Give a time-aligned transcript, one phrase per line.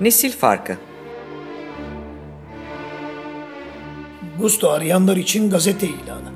[0.00, 0.76] Nesil farkı.
[4.38, 6.32] Gusto arayanlar için gazete ilanı.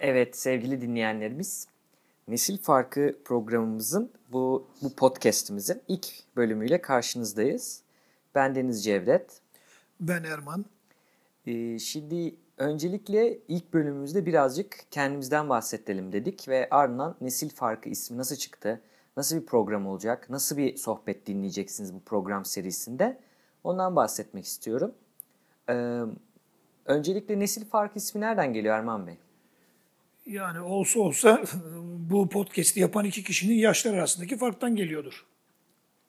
[0.00, 1.66] Evet sevgili dinleyenlerimiz,
[2.28, 7.82] Nesil Farkı programımızın bu, bu podcastimizin ilk bölümüyle karşınızdayız.
[8.34, 9.40] Ben Deniz Cevdet.
[10.00, 10.64] Ben Erman.
[11.46, 18.36] Ee, şimdi öncelikle ilk bölümümüzde birazcık kendimizden bahsedelim dedik ve ardından Nesil Farkı ismi nasıl
[18.36, 18.80] çıktı,
[19.16, 23.20] nasıl bir program olacak, nasıl bir sohbet dinleyeceksiniz bu program serisinde
[23.64, 24.94] ondan bahsetmek istiyorum.
[25.68, 26.00] Ee,
[26.84, 29.18] öncelikle Nesil Farkı ismi nereden geliyor Erman Bey?
[30.26, 31.42] Yani olsa olsa
[32.10, 35.26] bu podcast'i yapan iki kişinin yaşlar arasındaki farktan geliyordur.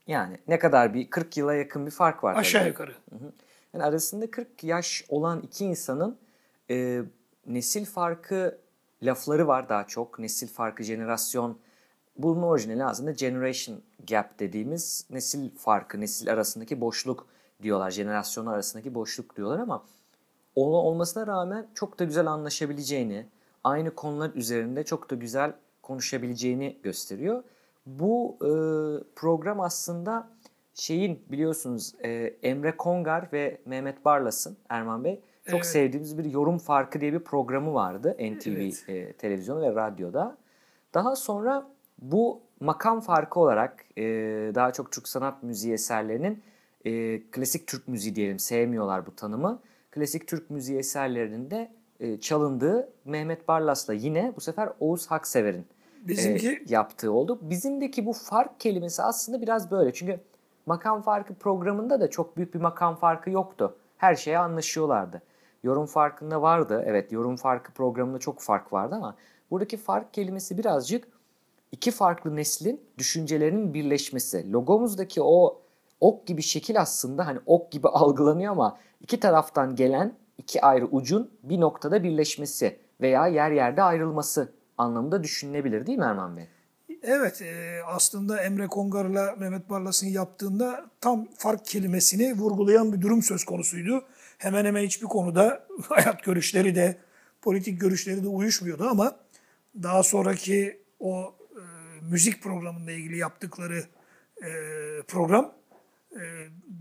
[0.07, 2.35] Yani ne kadar bir 40 yıla yakın bir fark var.
[2.35, 2.69] Aşağı tabii.
[2.69, 2.95] yukarı.
[3.73, 6.17] Yani arasında 40 yaş olan iki insanın
[6.69, 7.01] e,
[7.47, 8.57] nesil farkı
[9.03, 10.19] lafları var daha çok.
[10.19, 11.57] Nesil farkı, jenerasyon.
[12.17, 17.27] Bunun orijinali aslında generation gap dediğimiz nesil farkı, nesil arasındaki boşluk
[17.63, 17.91] diyorlar.
[17.91, 19.83] Jenerasyonlar arasındaki boşluk diyorlar ama
[20.55, 23.25] ol- olmasına rağmen çok da güzel anlaşabileceğini,
[23.65, 27.43] aynı konular üzerinde çok da güzel konuşabileceğini gösteriyor.
[27.85, 28.49] Bu e,
[29.15, 30.27] program aslında
[30.73, 32.09] şeyin biliyorsunuz e,
[32.43, 35.65] Emre Kongar ve Mehmet Barlas'ın Erman Bey çok Evet.
[35.65, 38.83] sevdiğimiz bir yorum farkı diye bir programı vardı NTV Evet.
[38.87, 40.37] e, televizyonu ve radyoda.
[40.93, 41.67] Daha sonra
[41.99, 44.03] bu makam farkı olarak e,
[44.55, 46.43] daha çok Türk sanat müziği eserlerinin
[46.85, 49.59] e, klasik Türk müziği diyelim sevmiyorlar bu tanımı.
[49.91, 55.65] Klasik Türk müziği eserlerinin de e, çalındığı Mehmet Barlas'la yine bu sefer Oğuz Haksever'in
[56.07, 57.39] Bizimki e, yaptığı oldu.
[57.41, 59.93] Bizimdeki bu fark kelimesi aslında biraz böyle.
[59.93, 60.19] Çünkü
[60.65, 63.75] makam farkı programında da çok büyük bir makam farkı yoktu.
[63.97, 65.21] Her şeye anlaşıyorlardı.
[65.63, 66.83] Yorum farkında vardı.
[66.85, 69.15] Evet yorum farkı programında çok fark vardı ama
[69.51, 71.07] buradaki fark kelimesi birazcık
[71.71, 74.51] iki farklı neslin düşüncelerinin birleşmesi.
[74.51, 75.61] Logomuzdaki o
[75.99, 81.31] ok gibi şekil aslında hani ok gibi algılanıyor ama iki taraftan gelen iki ayrı ucun
[81.43, 86.47] bir noktada birleşmesi veya yer yerde ayrılması anlamında düşünülebilir değil mi Erman Bey?
[87.05, 93.43] evet e, aslında Emre Kongar'la Mehmet Barlas'ın yaptığında tam fark kelimesini vurgulayan bir durum söz
[93.43, 94.03] konusuydu.
[94.37, 96.97] Hemen hemen hiçbir konuda hayat görüşleri de
[97.41, 99.15] politik görüşleri de uyuşmuyordu ama
[99.83, 101.61] daha sonraki o e,
[102.11, 103.83] müzik programında ilgili yaptıkları
[104.41, 104.49] e,
[105.07, 105.53] program
[106.11, 106.21] e,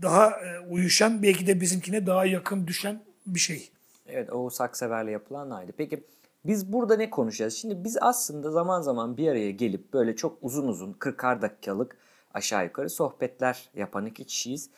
[0.01, 3.69] daha e, uyuşan belki de bizimkine daha yakın düşen bir şey.
[4.07, 5.71] Evet Oğuz Aksever'le yapılan aydı.
[5.77, 6.03] Peki
[6.45, 7.53] biz burada ne konuşacağız?
[7.53, 11.97] Şimdi biz aslında zaman zaman bir araya gelip böyle çok uzun uzun 40'ar dakikalık
[12.33, 14.69] aşağı yukarı sohbetler yapan iki kişiyiz.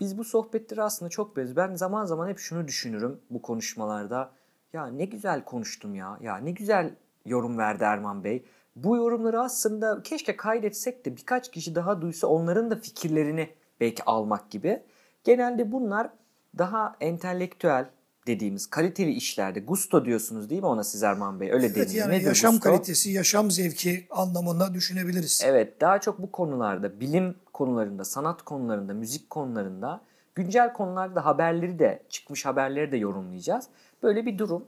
[0.00, 1.56] Biz bu sohbetleri aslında çok beğeniyoruz.
[1.56, 4.32] Ben zaman zaman hep şunu düşünürüm bu konuşmalarda.
[4.72, 6.18] Ya ne güzel konuştum ya.
[6.22, 6.94] Ya ne güzel
[7.26, 8.44] yorum verdi Erman Bey.
[8.76, 13.50] Bu yorumları aslında keşke kaydetsek de birkaç kişi daha duysa onların da fikirlerini
[13.80, 14.82] belki almak gibi.
[15.24, 16.10] Genelde bunlar
[16.58, 17.90] daha entelektüel
[18.26, 21.52] dediğimiz kaliteli işlerde gusto diyorsunuz değil mi ona siz Erman Bey?
[21.52, 21.94] Öyle Evet deniyor.
[21.94, 22.70] yani Nedir yaşam gusto?
[22.70, 25.42] kalitesi, yaşam zevki anlamında düşünebiliriz.
[25.44, 30.00] Evet daha çok bu konularda bilim konularında, sanat konularında, müzik konularında,
[30.34, 33.66] güncel konularda haberleri de çıkmış haberleri de yorumlayacağız.
[34.02, 34.64] Böyle bir durum.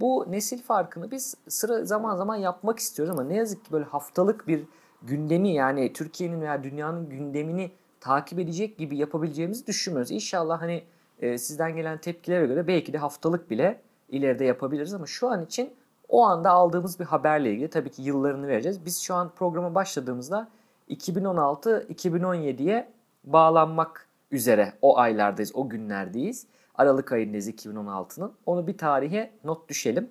[0.00, 4.48] Bu nesil farkını biz sıra zaman zaman yapmak istiyoruz ama ne yazık ki böyle haftalık
[4.48, 4.64] bir
[5.02, 7.70] gündemi yani Türkiye'nin veya dünyanın gündemini
[8.00, 10.10] takip edecek gibi yapabileceğimizi düşünmüyoruz.
[10.10, 10.84] İnşallah hani
[11.20, 15.74] e, sizden gelen tepkilere göre belki de haftalık bile ileride yapabiliriz ama şu an için
[16.08, 18.84] o anda aldığımız bir haberle ilgili tabii ki yıllarını vereceğiz.
[18.84, 20.48] Biz şu an programa başladığımızda
[20.88, 22.92] 2016-2017'ye
[23.24, 26.46] bağlanmak üzere o aylardayız, o günlerdeyiz.
[26.74, 28.32] Aralık ayındayız 2016'nın.
[28.46, 30.10] Onu bir tarihe not düşelim.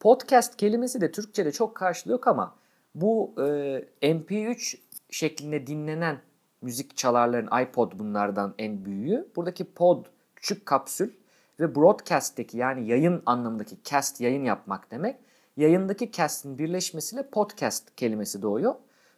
[0.00, 2.54] Podcast kelimesi de Türkçe'de çok karşılığı yok ama
[2.94, 3.42] bu e,
[4.02, 4.78] MP3
[5.10, 6.18] şeklinde dinlenen
[6.62, 9.28] müzik çalarların iPod bunlardan en büyüğü.
[9.36, 10.06] Buradaki pod
[10.38, 11.10] küçük kapsül
[11.60, 15.16] ve broadcast'teki yani yayın anlamındaki cast yayın yapmak demek.
[15.56, 18.74] Yayındaki cast'in birleşmesiyle podcast kelimesi doğuyor.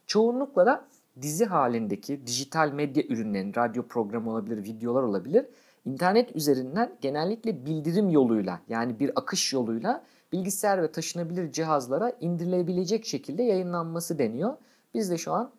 [0.06, 0.84] Çoğunlukla da
[1.22, 5.46] dizi halindeki dijital medya ürünlerin, radyo programı olabilir, videolar olabilir.
[5.84, 13.42] İnternet üzerinden genellikle bildirim yoluyla yani bir akış yoluyla bilgisayar ve taşınabilir cihazlara indirilebilecek şekilde
[13.42, 14.56] yayınlanması deniyor.
[14.94, 15.52] Biz de şu an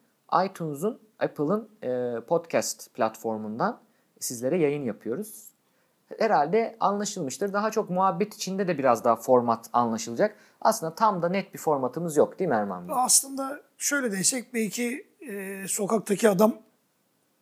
[0.46, 3.81] iTunes'un, Apple'ın e, podcast platformundan
[4.19, 5.50] sizlere yayın yapıyoruz.
[6.19, 7.54] Herhalde anlaşılmıştır.
[7.54, 10.36] Daha çok muhabbet içinde de biraz daha format anlaşılacak.
[10.62, 12.96] Aslında tam da net bir formatımız yok değil mi Erman Bey?
[12.98, 16.56] Aslında şöyle desek belki e, sokaktaki adam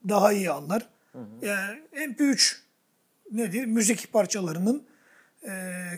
[0.10, 0.90] daha iyi anlar.
[1.42, 2.56] Yani MP3
[3.32, 3.66] nedir?
[3.66, 4.84] Müzik parçalarının
[5.44, 5.52] e,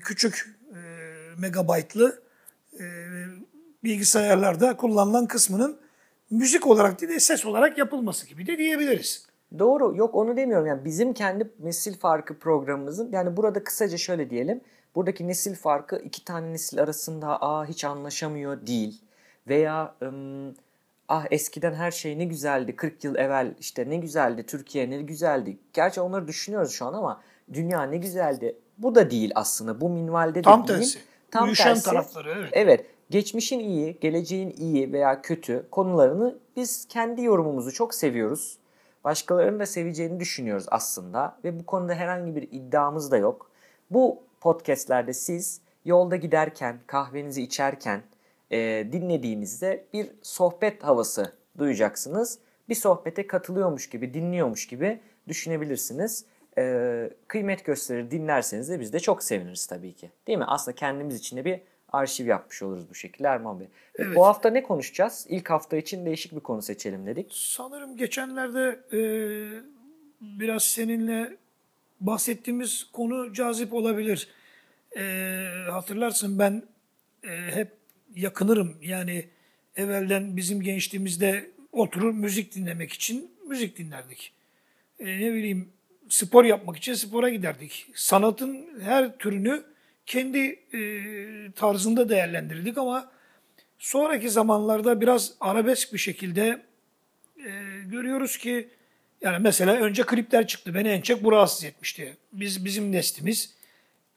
[0.04, 0.80] küçük e,
[1.38, 2.22] megabaytlı
[2.80, 2.84] e,
[3.84, 5.78] bilgisayarlarda kullanılan kısmının
[6.30, 9.31] müzik olarak değil de ses olarak yapılması gibi de diyebiliriz.
[9.60, 9.96] Doğru.
[9.96, 10.68] Yok onu demiyorum.
[10.68, 14.62] Yani bizim kendi nesil farkı programımızın yani burada kısaca şöyle diyelim.
[14.96, 19.02] Buradaki nesil farkı iki tane nesil arasında aa hiç anlaşamıyor değil.
[19.48, 20.56] Veya ım,
[21.08, 25.58] ah eskiden her şey ne güzeldi 40 yıl evvel işte ne güzeldi Türkiye ne güzeldi.
[25.74, 27.22] Gerçi onları düşünüyoruz şu an ama
[27.54, 28.56] dünya ne güzeldi.
[28.78, 29.82] Bu da değil aslında.
[29.82, 30.80] Bu minvalde de Tam değil.
[30.80, 31.00] tersi.
[31.32, 31.86] Tam Uyuşan tersi.
[31.86, 32.50] tarafları evet.
[32.54, 32.86] Evet.
[33.10, 38.58] Geçmişin iyi, geleceğin iyi veya kötü konularını biz kendi yorumumuzu çok seviyoruz.
[39.04, 43.52] Başkalarının da seveceğini düşünüyoruz aslında ve bu konuda herhangi bir iddiamız da yok.
[43.92, 48.02] Bu podcastlerde siz yolda giderken, kahvenizi içerken
[48.52, 52.40] e, dinlediğinizde bir sohbet havası duyacaksınız.
[52.70, 56.26] Bir sohbete katılıyormuş gibi, dinliyormuş gibi düşünebilirsiniz.
[56.58, 60.12] E, kıymet gösterir dinlerseniz de biz de çok seviniriz tabii ki.
[60.28, 60.46] Değil mi?
[60.48, 63.68] Aslında kendimiz için de bir arşiv yapmış oluruz bu şekilde Erman Bey.
[63.96, 64.16] Evet.
[64.16, 65.26] Bu hafta ne konuşacağız?
[65.30, 67.32] İlk hafta için değişik bir konu seçelim dedik.
[67.34, 69.02] Sanırım geçenlerde e,
[70.22, 71.38] biraz seninle
[72.00, 74.28] bahsettiğimiz konu cazip olabilir.
[74.98, 76.64] E, hatırlarsın ben
[77.24, 77.72] e, hep
[78.16, 78.78] yakınırım.
[78.82, 79.26] Yani
[79.76, 84.34] evvelden bizim gençliğimizde oturur müzik dinlemek için müzik dinlerdik.
[85.00, 85.70] E, ne bileyim
[86.10, 87.88] spor yapmak için spora giderdik.
[87.96, 89.64] Sanatın her türünü
[90.06, 90.40] kendi
[90.74, 90.82] e,
[91.52, 93.12] tarzında değerlendirdik ama
[93.80, 96.62] sonraki zamanlarda biraz arabesk bir şekilde
[97.38, 97.50] e,
[97.86, 98.70] görüyoruz ki
[99.22, 100.74] yani mesela önce klipler çıktı.
[100.74, 102.18] Beni en çok bu rahatsız etmişti.
[102.34, 103.54] Biz bizim neslimiz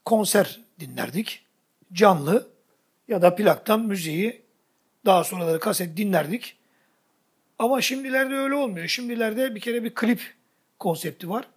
[0.05, 1.45] konser dinlerdik.
[1.93, 2.49] Canlı
[3.09, 4.43] ya da plaktan müziği
[5.07, 6.57] daha sonra da kaset dinlerdik.
[7.59, 8.89] Ama şimdilerde öyle olmuyor.
[8.89, 10.35] Şimdilerde bir kere bir klip
[10.79, 11.49] konsepti var.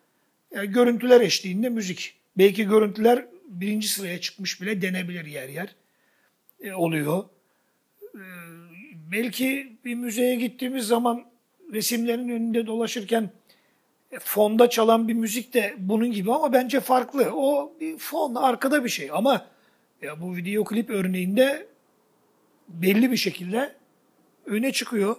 [0.52, 2.16] Yani görüntüler eşliğinde müzik.
[2.38, 5.76] Belki görüntüler birinci sıraya çıkmış bile denebilir yer yer.
[6.60, 7.24] E, oluyor.
[8.16, 8.24] E,
[9.12, 11.26] belki bir müzeye gittiğimiz zaman
[11.74, 13.30] resimlerin önünde dolaşırken
[14.12, 17.32] e, fonda çalan bir müzik de bunun gibi ama bence farklı.
[17.34, 19.48] O bir fon, arkada bir şey ama
[20.02, 21.68] ya bu video klip örneğinde
[22.68, 23.76] belli bir şekilde
[24.46, 25.16] öne çıkıyor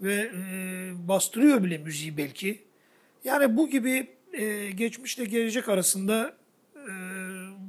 [0.00, 2.62] ve e, bastırıyor bile müziği belki.
[3.24, 6.39] Yani bu gibi e, geçmişle gelecek arasında
[6.88, 6.92] e,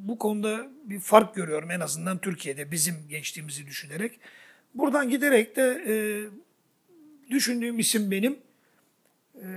[0.07, 4.19] bu konuda bir fark görüyorum en azından Türkiye'de bizim gençliğimizi düşünerek.
[4.75, 5.93] Buradan giderek de e,
[7.31, 8.39] düşündüğüm isim benim.
[9.35, 9.47] E,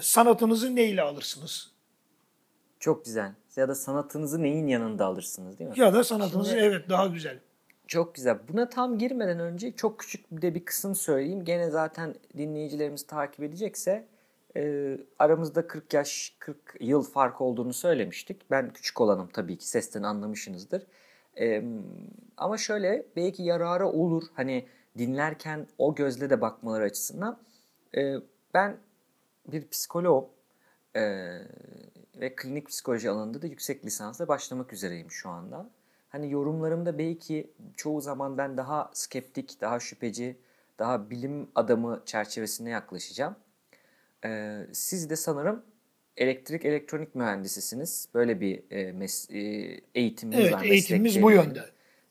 [0.00, 1.70] sanatınızı neyle alırsınız?
[2.80, 3.32] Çok güzel.
[3.56, 5.80] Ya da sanatınızı neyin yanında alırsınız değil mi?
[5.80, 7.38] Ya da sanatınızı Şimdi- evet daha güzel.
[7.86, 8.38] Çok güzel.
[8.48, 11.44] Buna tam girmeden önce çok küçük bir de bir kısım söyleyeyim.
[11.44, 14.06] Gene zaten dinleyicilerimiz takip edecekse
[14.56, 18.50] e, aramızda 40 yaş 40 yıl fark olduğunu söylemiştik.
[18.50, 20.86] Ben küçük olanım tabii ki sesten anlamışsınızdır.
[21.40, 21.64] E,
[22.36, 24.66] ama şöyle belki yararı olur hani
[24.98, 27.38] dinlerken o gözle de bakmaları açısından.
[27.96, 28.14] E,
[28.54, 28.76] ben
[29.46, 30.28] bir psikoloğum
[30.96, 31.02] e,
[32.20, 35.70] ve klinik psikoloji alanında da yüksek lisansa başlamak üzereyim şu anda.
[36.08, 40.36] Hani yorumlarımda belki çoğu zaman ben daha skeptik, daha şüpheci,
[40.78, 43.36] daha bilim adamı çerçevesinde yaklaşacağım.
[44.24, 45.62] Ee, siz de sanırım
[46.16, 48.08] elektrik elektronik mühendisisiniz.
[48.14, 50.62] Böyle bir e, mes- e, eğitiminiz Evet var.
[50.64, 51.64] eğitimimiz meslek bu yönde.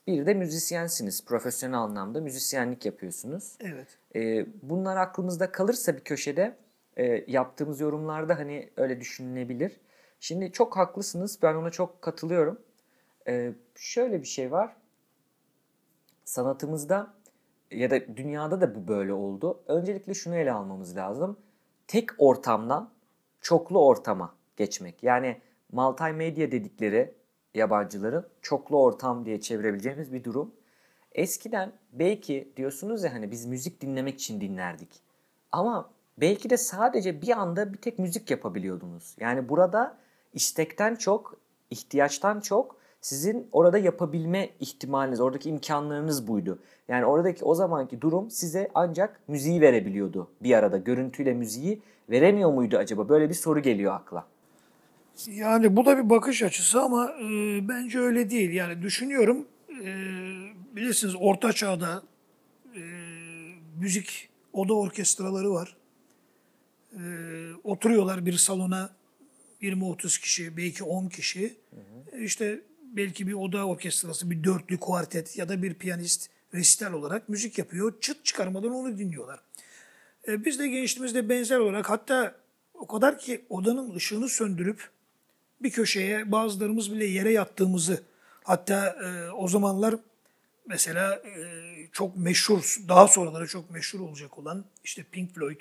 [0.06, 1.24] Bir de müzisyensiniz.
[1.24, 3.56] Profesyonel anlamda müzisyenlik yapıyorsunuz.
[3.60, 3.98] Evet.
[4.16, 6.56] Ee, bunlar aklımızda kalırsa bir köşede
[6.96, 9.80] e, yaptığımız yorumlarda hani öyle düşünülebilir.
[10.20, 11.38] Şimdi çok haklısınız.
[11.42, 12.60] Ben ona çok katılıyorum.
[13.28, 14.76] Ee, şöyle bir şey var.
[16.24, 17.14] Sanatımızda
[17.70, 19.62] ya da dünyada da bu böyle oldu.
[19.66, 21.38] Öncelikle şunu ele almamız lazım.
[21.86, 22.90] Tek ortamdan
[23.40, 25.02] çoklu ortama geçmek.
[25.02, 25.40] Yani
[25.72, 27.14] multimedia dedikleri
[27.54, 30.54] yabancıların çoklu ortam diye çevirebileceğimiz bir durum.
[31.12, 34.88] Eskiden belki diyorsunuz ya hani biz müzik dinlemek için dinlerdik.
[35.52, 39.16] Ama belki de sadece bir anda bir tek müzik yapabiliyordunuz.
[39.20, 39.98] Yani burada
[40.32, 41.36] istekten çok,
[41.70, 46.58] ihtiyaçtan çok sizin orada yapabilme ihtimaliniz, oradaki imkanlarınız buydu.
[46.88, 50.78] Yani oradaki o zamanki durum size ancak müziği verebiliyordu bir arada.
[50.78, 53.08] Görüntüyle müziği veremiyor muydu acaba?
[53.08, 54.26] Böyle bir soru geliyor akla.
[55.26, 58.50] Yani bu da bir bakış açısı ama e, bence öyle değil.
[58.50, 59.94] Yani düşünüyorum e,
[60.76, 62.02] bilirsiniz Orta Çağ'da
[62.76, 62.80] e,
[63.80, 65.76] müzik oda orkestraları var.
[66.92, 67.02] E,
[67.64, 68.90] oturuyorlar bir salona
[69.62, 71.56] 20-30 kişi, belki 10 kişi.
[72.18, 72.60] İşte
[72.96, 78.00] belki bir oda orkestrası, bir dörtlü kuartet ya da bir piyanist resital olarak müzik yapıyor.
[78.00, 79.40] Çıt çıkarmadan onu dinliyorlar.
[80.28, 82.34] E, biz de gençliğimizde benzer olarak hatta
[82.74, 84.90] o kadar ki odanın ışığını söndürüp
[85.60, 88.02] bir köşeye bazılarımız bile yere yattığımızı
[88.44, 89.94] hatta e, o zamanlar
[90.66, 95.60] mesela e, çok meşhur daha sonraları çok meşhur olacak olan işte Pink Floyd,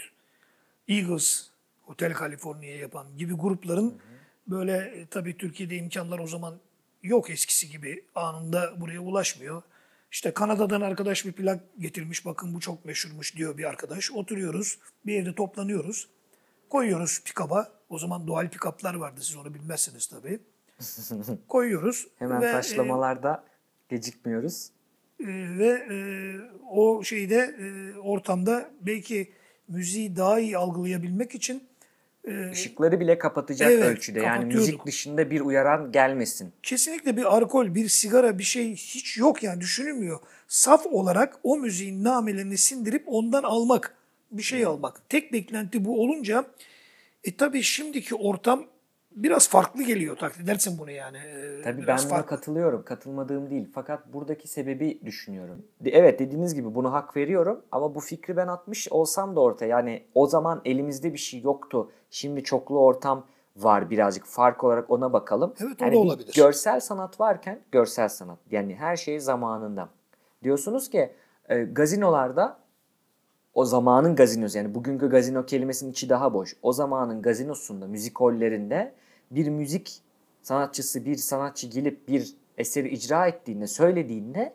[0.88, 1.48] Eagles,
[1.82, 3.98] Hotel California yapan gibi grupların
[4.48, 6.60] böyle e, tabii Türkiye'de imkanlar o zaman
[7.04, 9.62] yok eskisi gibi anında buraya ulaşmıyor.
[10.12, 14.12] İşte Kanada'dan arkadaş bir plak getirmiş bakın bu çok meşhurmuş diyor bir arkadaş.
[14.12, 16.08] Oturuyoruz bir evde toplanıyoruz.
[16.70, 17.72] Koyuyoruz pikaba.
[17.90, 20.40] O zaman doğal pikaplar vardı siz onu bilmezsiniz tabii.
[21.48, 22.08] Koyuyoruz.
[22.20, 23.44] Hemen ve, e, taşlamalarda
[23.90, 24.70] gecikmiyoruz.
[25.20, 25.96] e, ve e,
[26.72, 29.32] o şeyde e, ortamda belki
[29.68, 31.64] müziği daha iyi algılayabilmek için e,
[32.52, 34.20] Işıkları bile kapatacak Evet, ölçüde.
[34.20, 36.54] Yani müzik dışında bir uyaran gelmesin.
[36.64, 40.20] kesinlikle bir alkol, bir sigara, bir şey hiç yok yani düşünülmüyor.
[40.48, 43.96] Saf olarak o müziğin namelerini sindirip ondan almak,
[44.32, 45.10] bir şey almak.
[45.10, 46.46] Tek beklenti bu olunca
[47.24, 48.66] e tabii şimdiki ortam
[49.16, 51.18] biraz farklı geliyor takdir edersin bunu yani.
[51.18, 52.30] E, Tabii ben biraz buna farklı.
[52.30, 52.84] katılıyorum.
[52.86, 53.70] Katılmadığım değil.
[53.74, 55.66] Fakat buradaki sebebi düşünüyorum.
[55.86, 60.04] Evet dediğiniz gibi bunu hak veriyorum ama bu fikri ben atmış olsam da ortaya yani
[60.16, 61.92] o zaman elimizde bir şey yoktu.
[62.10, 63.26] Şimdi çoklu ortam
[63.58, 65.54] var birazcık fark olarak ona bakalım.
[65.60, 66.34] Evet, o Yani da olabilir.
[66.36, 69.90] Görsel sanat varken görsel sanat yani her şey zamanında.
[70.44, 71.14] Diyorsunuz ki
[71.50, 72.58] e, gazinolarda
[73.54, 76.56] o zamanın gazinosu yani bugünkü gazino kelimesinin içi daha boş.
[76.62, 78.94] O zamanın gazinosunda, müzik hollerinde
[79.32, 80.02] bir müzik
[80.42, 84.54] sanatçısı, bir sanatçı gelip bir eseri icra ettiğinde, söylediğinde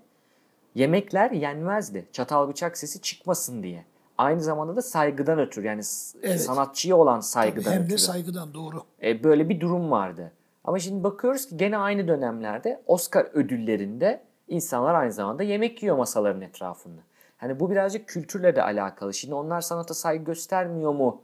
[0.74, 2.06] yemekler yenmezdi.
[2.12, 3.84] Çatal bıçak sesi çıkmasın diye.
[4.18, 5.82] Aynı zamanda da saygıdan ötürü yani
[6.22, 6.40] Evet.
[6.40, 7.92] sanatçıya olan Tabii, saygıdan hem ötürü.
[7.92, 8.82] de saygıdan doğru.
[9.02, 10.32] E, böyle bir durum vardı.
[10.64, 16.40] Ama şimdi bakıyoruz ki gene aynı dönemlerde Oscar ödüllerinde insanlar aynı zamanda yemek yiyor masaların
[16.42, 17.00] etrafında.
[17.38, 19.14] Hani bu birazcık kültürle de alakalı.
[19.14, 21.22] Şimdi onlar sanata saygı göstermiyor mu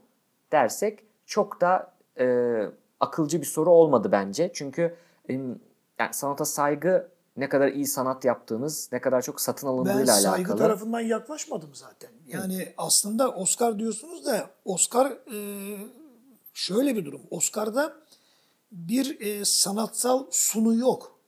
[0.52, 2.56] dersek çok da e,
[3.00, 4.50] akılcı bir soru olmadı bence.
[4.54, 4.94] Çünkü
[5.30, 5.33] e,
[5.99, 10.37] yani sanata saygı ne kadar iyi sanat yaptığınız, ne kadar çok satın Ben alındığıyla saygı
[10.37, 10.59] alakalı.
[10.59, 12.11] tarafından yaklaşmadım zaten.
[12.26, 15.38] Yani aslında Oscar diyorsunuz da Oscar e,
[16.54, 17.21] şöyle bir durum.
[17.30, 17.92] Oscar'da
[18.73, 21.18] bir e, sanatsal sunu yok.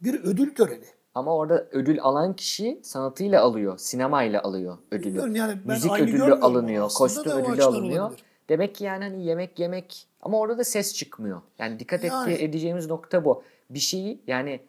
[0.00, 0.93] Bir ödül töreni.
[1.14, 5.04] Ama orada ödül alan kişi sanatıyla alıyor, sinemayla alıyor ödülü.
[5.06, 8.04] Bilmiyorum yani ben Müzik ödülü alınıyor, kostüm ödülü alınıyor.
[8.04, 8.24] olabilir.
[8.48, 11.40] Demek ki yani hani yemek yemek ama orada da ses çıkmıyor.
[11.58, 12.32] Yani dikkat Yani.
[12.32, 13.42] edeceğimiz nokta bu.
[13.70, 14.60] Bir şeyi yani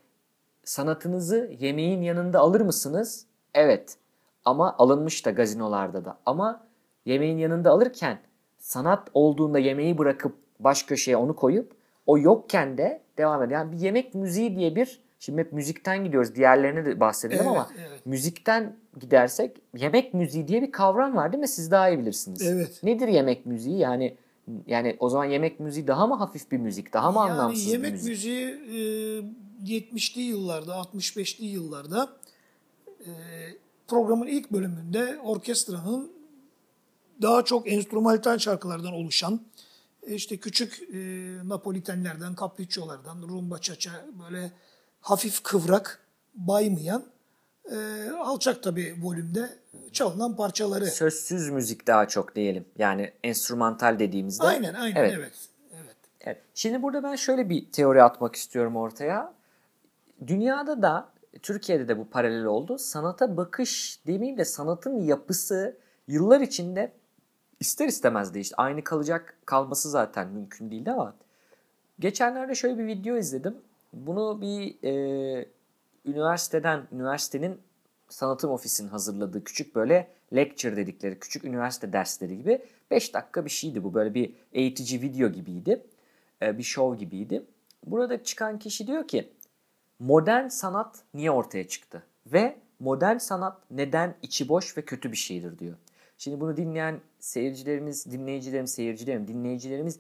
[0.63, 3.25] sanatınızı yemeğin yanında alır mısınız?
[3.53, 3.97] Evet.
[4.45, 6.17] Ama alınmış da gazinolarda da.
[6.25, 6.67] Ama
[7.05, 8.19] yemeğin yanında alırken
[8.57, 11.75] sanat olduğunda yemeği bırakıp baş köşeye onu koyup
[12.05, 13.59] o yokken de devam ediyor.
[13.59, 16.35] Yani bir yemek müziği diye bir şimdi hep müzikten gidiyoruz.
[16.35, 18.05] Diğerlerine de bahsedelim Evet, ama evet.
[18.05, 21.47] müzikten gidersek yemek müziği diye bir kavram var değil mi?
[21.47, 22.41] Siz daha iyi bilirsiniz.
[22.41, 22.83] Evet.
[22.83, 23.77] Nedir yemek müziği?
[23.77, 24.17] Yani
[24.67, 27.87] yani o zaman yemek müziği daha mı hafif bir müzik, daha mı Yani anlamsız yemek
[27.87, 28.09] bir müzik?
[28.09, 28.75] müziği e,
[29.65, 32.09] 70'li yıllarda, 65'li yıllarda
[32.99, 33.11] e,
[33.87, 36.11] programın ilk bölümünde orkestranın
[37.21, 39.41] daha çok enstrümantal şarkılardan oluşan
[40.07, 40.97] e, işte küçük e,
[41.43, 43.91] Napolitenlerden, capricciolardan, rumba, çaça
[44.23, 44.51] böyle
[45.05, 45.99] hafif kıvrak,
[46.35, 47.03] baymayan
[47.71, 49.49] e, alçak tabii volümde
[49.91, 50.85] çalınan parçaları.
[50.85, 52.65] Sözsüz müzik daha çok diyelim.
[52.77, 54.43] Yani enstrümantal dediğimizde.
[54.43, 55.13] Aynen aynen Evet.
[55.17, 55.33] evet.
[55.73, 55.95] evet.
[56.21, 56.41] Evet.
[56.53, 59.33] Şimdi burada ben şöyle bir teori atmak istiyorum ortaya.
[60.27, 61.09] Dünyada da
[61.41, 62.77] Türkiye'de de bu paralel oldu.
[62.77, 66.91] Sanata bakış demeyeyim de sanatın yapısı yıllar içinde
[67.59, 68.55] ister istemez değişti.
[68.57, 71.15] Aynı kalacak kalması zaten mümkün değildi ama
[71.99, 73.57] geçenlerde şöyle bir video izledim.
[73.95, 75.45] Bunu bir e,
[76.05, 77.59] üniversiteden, üniversitenin
[78.09, 82.61] sanatım ofisinin hazırladığı küçük böyle lecture dedikleri küçük üniversite dersleri gibi
[82.91, 83.93] 5 dakika bir şeydi bu.
[83.93, 85.83] Böyle bir eğitici video gibiydi.
[86.41, 87.45] E, bir show gibiydi.
[87.85, 89.29] Burada çıkan kişi diyor ki
[89.99, 92.03] modern sanat niye ortaya çıktı?
[92.27, 95.75] Ve modern sanat neden içi boş ve kötü bir şeydir diyor.
[96.17, 99.99] Şimdi bunu dinleyen seyircilerimiz, dinleyicilerimiz, seyircilerim, dinleyicilerimiz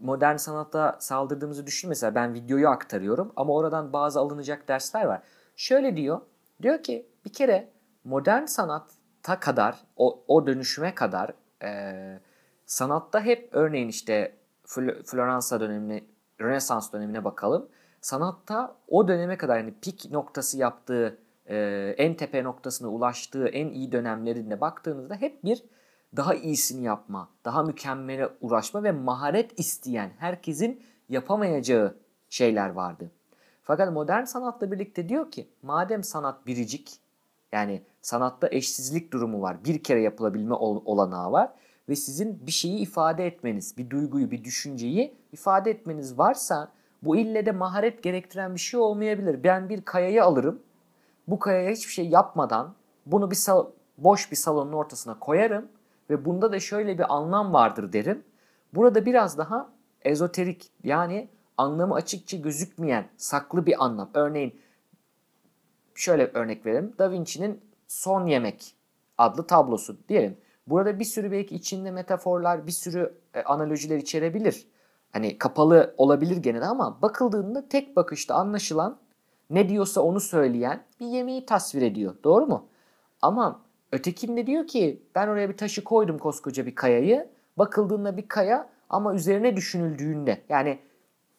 [0.00, 1.88] modern sanata saldırdığımızı düşün.
[1.88, 5.22] Mesela ben videoyu aktarıyorum ama oradan bazı alınacak dersler var.
[5.56, 6.20] Şöyle diyor,
[6.62, 7.68] diyor ki bir kere
[8.04, 11.32] modern sanatta kadar, o, o dönüşüme kadar
[11.62, 12.20] e,
[12.66, 16.04] sanatta hep örneğin işte Fl- Floransa dönemine,
[16.40, 17.68] Rönesans dönemine bakalım.
[18.00, 21.56] Sanatta o döneme kadar yani pik noktası yaptığı, e,
[21.98, 25.64] en tepe noktasına ulaştığı en iyi dönemlerinde baktığınızda hep bir
[26.16, 31.96] daha iyisini yapma, daha mükemmele uğraşma ve maharet isteyen herkesin yapamayacağı
[32.30, 33.10] şeyler vardı.
[33.62, 37.00] Fakat modern sanatla birlikte diyor ki madem sanat biricik
[37.52, 39.64] yani sanatta eşsizlik durumu var.
[39.64, 41.50] Bir kere yapılabilme olanağı var
[41.88, 46.72] ve sizin bir şeyi ifade etmeniz, bir duyguyu, bir düşünceyi ifade etmeniz varsa
[47.02, 49.44] bu ille de maharet gerektiren bir şey olmayabilir.
[49.44, 50.62] Ben bir kayayı alırım.
[51.28, 52.74] Bu kayaya hiçbir şey yapmadan
[53.06, 53.66] bunu bir sal-
[53.98, 55.68] boş bir salonun ortasına koyarım
[56.10, 58.24] ve bunda da şöyle bir anlam vardır derim.
[58.74, 59.70] Burada biraz daha
[60.02, 64.10] ezoterik yani anlamı açıkça gözükmeyen saklı bir anlam.
[64.14, 64.60] Örneğin
[65.94, 66.94] şöyle örnek verelim.
[66.98, 68.74] Da Vinci'nin Son Yemek
[69.18, 70.36] adlı tablosu diyelim.
[70.66, 74.66] Burada bir sürü belki içinde metaforlar, bir sürü e, analojiler içerebilir.
[75.12, 78.98] Hani kapalı olabilir gene de ama bakıldığında tek bakışta anlaşılan
[79.50, 82.14] ne diyorsa onu söyleyen bir yemeği tasvir ediyor.
[82.24, 82.68] Doğru mu?
[83.22, 83.60] Ama
[83.92, 87.28] ötekinde diyor ki ben oraya bir taşı koydum koskoca bir kayayı.
[87.58, 90.78] Bakıldığında bir kaya ama üzerine düşünüldüğünde yani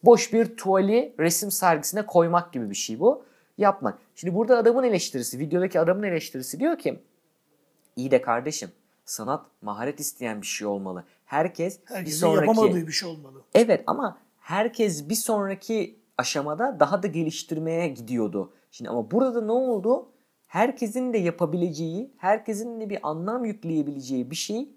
[0.03, 3.23] boş bir tuvali resim sergisine koymak gibi bir şey bu.
[3.57, 3.99] Yapmak.
[4.15, 6.99] Şimdi burada adamın eleştirisi, videodaki adamın eleştirisi diyor ki
[7.95, 8.69] iyi de kardeşim
[9.05, 11.03] sanat maharet isteyen bir şey olmalı.
[11.25, 12.47] Herkes Herkesin bir sonraki...
[12.47, 13.41] yapamadığı bir şey olmalı.
[13.53, 18.53] Evet ama herkes bir sonraki aşamada daha da geliştirmeye gidiyordu.
[18.71, 20.09] Şimdi ama burada ne oldu?
[20.49, 24.69] Herkesin de yapabileceği, herkesin de bir anlam yükleyebileceği bir şey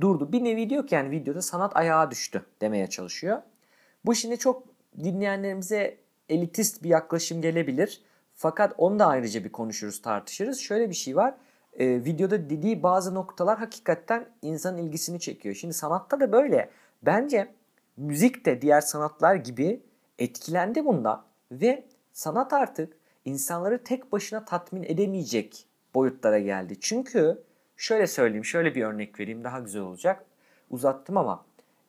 [0.00, 0.32] durdu.
[0.32, 3.42] Bir nevi diyor ki yani videoda sanat ayağa düştü demeye çalışıyor.
[4.04, 4.62] Bu şimdi çok
[5.04, 5.96] dinleyenlerimize
[6.28, 8.02] elitist bir yaklaşım gelebilir.
[8.34, 10.58] Fakat onu da ayrıca bir konuşuruz, tartışırız.
[10.60, 11.34] Şöyle bir şey var.
[11.78, 15.54] Ee, videoda dediği bazı noktalar hakikaten insanın ilgisini çekiyor.
[15.54, 16.70] Şimdi sanatta da böyle.
[17.02, 17.54] Bence
[17.96, 19.82] müzik de diğer sanatlar gibi
[20.18, 26.76] etkilendi bundan ve sanat artık insanları tek başına tatmin edemeyecek boyutlara geldi.
[26.80, 27.42] Çünkü
[27.76, 30.24] şöyle söyleyeyim, şöyle bir örnek vereyim daha güzel olacak.
[30.70, 31.44] Uzattım ama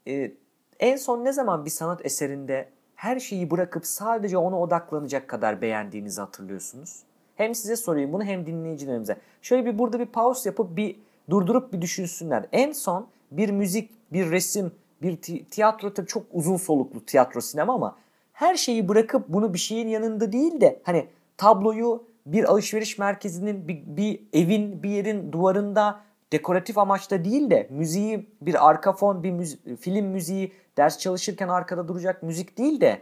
[0.08, 0.32] e,
[0.80, 6.22] en son ne zaman bir sanat eserinde her şeyi bırakıp sadece ona odaklanacak kadar beğendiğinizi
[6.22, 7.04] hatırlıyorsunuz?
[7.36, 9.18] Hem size sorayım bunu hem dinleyicilerimize.
[9.42, 12.46] Şöyle bir burada bir pause yapıp bir durdurup bir düşünsünler.
[12.52, 15.18] En son bir müzik, bir resim, bir
[15.52, 17.98] tiyatro tabii çok uzun soluklu tiyatro sinema ama
[18.34, 21.08] her şeyi bırakıp bunu bir şeyin yanında değil de hani
[21.42, 26.02] tabloyu bir alışveriş merkezinin bir, bir evin bir yerin duvarında
[26.32, 31.88] dekoratif amaçta değil de müziği bir arka fon bir müzi- film müziği ders çalışırken arkada
[31.88, 33.02] duracak müzik değil de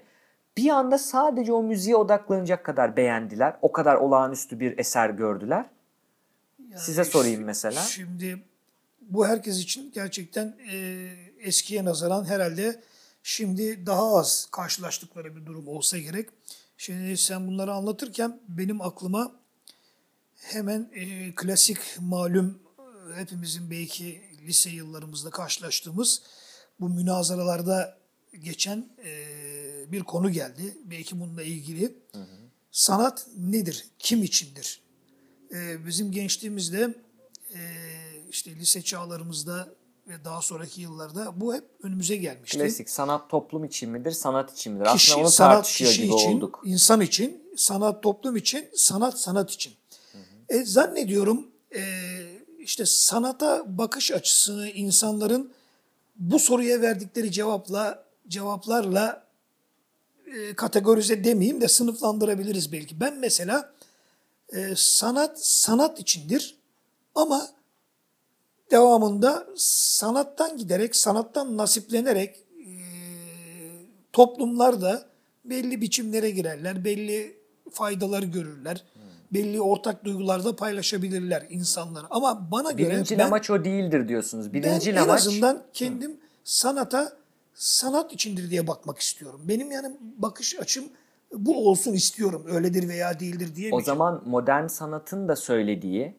[0.58, 3.56] bir anda sadece o müziğe odaklanacak kadar beğendiler.
[3.62, 5.66] O kadar olağanüstü bir eser gördüler.
[6.70, 7.82] Yani Size sorayım mesela.
[7.82, 8.44] Şimdi
[9.02, 11.08] bu herkes için gerçekten e,
[11.40, 12.82] eskiye nazaran herhalde
[13.24, 16.30] şimdi daha az karşılaştıkları bir durum olsa gerek.
[16.82, 19.36] Şimdi sen bunları anlatırken benim aklıma
[20.36, 22.60] hemen e, klasik malum
[23.16, 26.22] hepimizin belki lise yıllarımızda karşılaştığımız
[26.80, 27.98] bu münazaralarda
[28.40, 30.78] geçen e, bir konu geldi.
[30.86, 31.96] Belki bununla ilgili.
[32.12, 32.38] Hı hı.
[32.72, 33.86] Sanat nedir?
[34.00, 34.82] Kim içindir?
[35.54, 36.94] E, bizim gençliğimizde
[37.54, 37.60] e,
[38.30, 39.76] işte lise çağlarımızda
[40.10, 42.58] ve daha sonraki yıllarda bu hep önümüze gelmişti.
[42.58, 44.86] Klasik sanat toplum için midir, sanat için midir?
[44.86, 46.62] Kişi, Aslında onu sanat tartışıyor kişi gibi için, olduk.
[46.66, 49.74] insan için, sanat toplum için, sanat sanat için.
[50.12, 50.58] Hı hı.
[50.60, 51.82] E, zannediyorum e,
[52.60, 55.52] işte sanata bakış açısını insanların
[56.16, 59.28] bu soruya verdikleri cevapla cevaplarla
[60.26, 63.00] e, kategorize demeyeyim de sınıflandırabiliriz belki.
[63.00, 63.74] Ben mesela
[64.54, 66.56] e, sanat sanat içindir
[67.16, 67.50] ama
[68.72, 72.70] devamında sanattan giderek, sanattan nasiplenerek e,
[74.14, 75.04] toplumlar da
[75.46, 77.38] belli biçimlere girerler, belli
[77.72, 78.84] faydalar görürler.
[78.94, 79.02] Hmm.
[79.34, 82.06] Belli ortak duygularda paylaşabilirler insanlar.
[82.10, 84.54] Ama bana göre Birinci amaç o değildir diyorsunuz.
[84.54, 85.26] Birinci ben amaç...
[85.26, 86.20] en azından kendim hmm.
[86.44, 87.14] sanata
[87.54, 89.42] sanat içindir diye bakmak istiyorum.
[89.44, 90.86] Benim yani bakış açım
[91.34, 92.46] bu olsun istiyorum.
[92.48, 93.74] Öyledir veya değildir diye.
[93.74, 96.16] O zaman modern sanatın da söylediği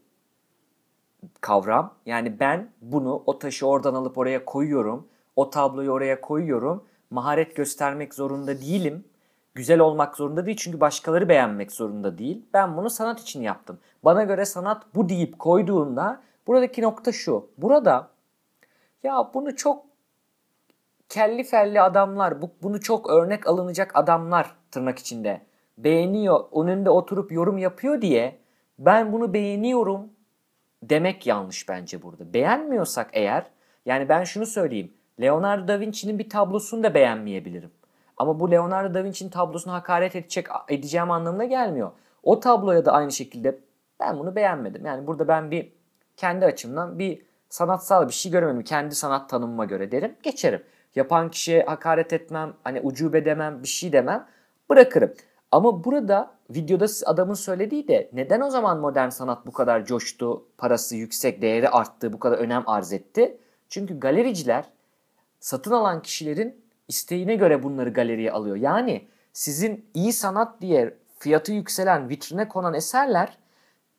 [1.40, 1.94] kavram.
[2.06, 5.08] Yani ben bunu o taşı oradan alıp oraya koyuyorum.
[5.36, 6.84] O tabloyu oraya koyuyorum.
[7.10, 9.04] Maharet göstermek zorunda değilim.
[9.54, 12.44] Güzel olmak zorunda değil çünkü başkaları beğenmek zorunda değil.
[12.54, 13.78] Ben bunu sanat için yaptım.
[14.04, 17.48] Bana göre sanat bu deyip koyduğunda buradaki nokta şu.
[17.58, 18.08] Burada
[19.02, 19.84] ya bunu çok
[21.08, 25.40] kelli felli adamlar, bu, bunu çok örnek alınacak adamlar tırnak içinde
[25.78, 28.38] beğeniyor, önünde oturup yorum yapıyor diye
[28.78, 30.10] ben bunu beğeniyorum
[30.82, 32.34] demek yanlış bence burada.
[32.34, 33.46] Beğenmiyorsak eğer
[33.86, 34.92] yani ben şunu söyleyeyim.
[35.20, 37.70] Leonardo da Vinci'nin bir tablosunu da beğenmeyebilirim.
[38.16, 41.90] Ama bu Leonardo da Vinci'nin tablosuna hakaret edecek edeceğim anlamına gelmiyor.
[42.22, 43.58] O tabloya da aynı şekilde
[44.00, 44.86] ben bunu beğenmedim.
[44.86, 45.72] Yani burada ben bir
[46.16, 48.62] kendi açımdan bir sanatsal bir şey göremedim.
[48.62, 50.16] Kendi sanat tanımıma göre derim.
[50.22, 50.62] Geçerim.
[50.94, 54.26] Yapan kişiye hakaret etmem, hani ucube demem, bir şey demem.
[54.70, 55.12] Bırakırım.
[55.52, 60.96] Ama burada videoda adamın söylediği de neden o zaman modern sanat bu kadar coştu, parası
[60.96, 63.38] yüksek, değeri arttı, bu kadar önem arz etti?
[63.68, 64.64] Çünkü galericiler
[65.40, 68.56] satın alan kişilerin isteğine göre bunları galeriye alıyor.
[68.56, 73.38] Yani sizin iyi sanat diye fiyatı yükselen, vitrine konan eserler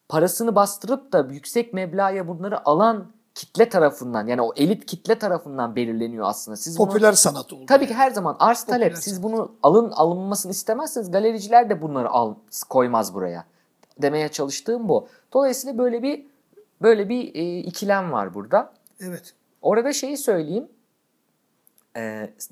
[0.09, 6.25] parasını bastırıp da yüksek meblağa bunları alan kitle tarafından yani o elit kitle tarafından belirleniyor
[6.27, 6.57] aslında.
[6.57, 7.65] Siz Popüler bunu, sanat oldu.
[7.65, 8.97] Tabii ki her zaman arz Popüler talep.
[8.97, 9.23] Siz sanat.
[9.23, 12.35] bunu alın alınmasını istemezseniz galericiler de bunları al,
[12.69, 13.45] koymaz buraya.
[14.01, 15.07] Demeye çalıştığım bu.
[15.33, 16.25] Dolayısıyla böyle bir
[16.81, 18.73] böyle bir e, ikilem var burada.
[18.99, 19.33] Evet.
[19.61, 20.67] Orada şeyi söyleyeyim.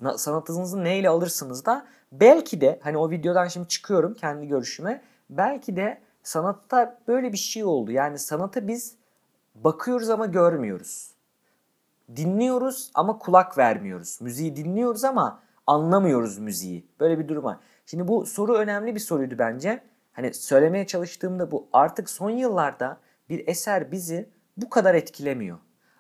[0.01, 5.01] Na- sanatınızı neyle alırsınız da belki de hani o videodan şimdi çıkıyorum kendi görüşüme.
[5.29, 7.91] Belki de sanatta böyle bir şey oldu.
[7.91, 8.95] Yani sanata biz
[9.55, 11.11] bakıyoruz ama görmüyoruz.
[12.15, 14.21] Dinliyoruz ama kulak vermiyoruz.
[14.21, 16.87] Müziği dinliyoruz ama anlamıyoruz müziği.
[16.99, 17.57] Böyle bir durum var.
[17.85, 19.83] Şimdi bu soru önemli bir soruydu bence.
[20.11, 22.97] Hani söylemeye çalıştığımda bu artık son yıllarda
[23.29, 25.57] bir eser bizi bu kadar etkilemiyor.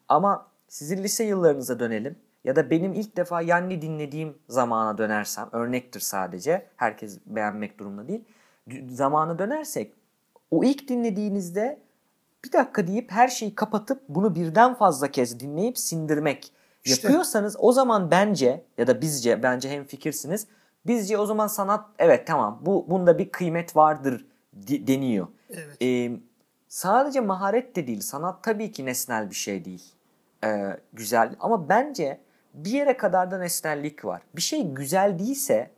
[0.07, 5.99] Ama sizin lise yıllarınıza dönelim ya da benim ilk defa Yanni dinlediğim zamana dönersem örnektir
[5.99, 6.67] sadece.
[6.75, 8.23] Herkes beğenmek durumunda değil.
[8.89, 9.93] Zamana dönersek
[10.51, 11.79] o ilk dinlediğinizde
[12.45, 16.51] bir dakika deyip her şeyi kapatıp bunu birden fazla kez dinleyip sindirmek
[16.83, 17.07] İşte.
[17.07, 20.47] yapıyorsanız o zaman bence ya da bizce bence hem fikirsiniz.
[20.87, 25.27] Bizce o zaman sanat evet tamam bu bunda bir kıymet vardır deniyor.
[25.49, 25.81] Evet.
[25.81, 26.11] Ee,
[26.67, 28.01] sadece maharet de değil.
[28.01, 29.83] Sanat tabii ki nesnel bir şey değil.
[30.43, 32.21] Ee, güzel ama bence
[32.53, 34.21] bir yere kadar da nesnellik var.
[34.35, 35.71] Bir şey güzel değilse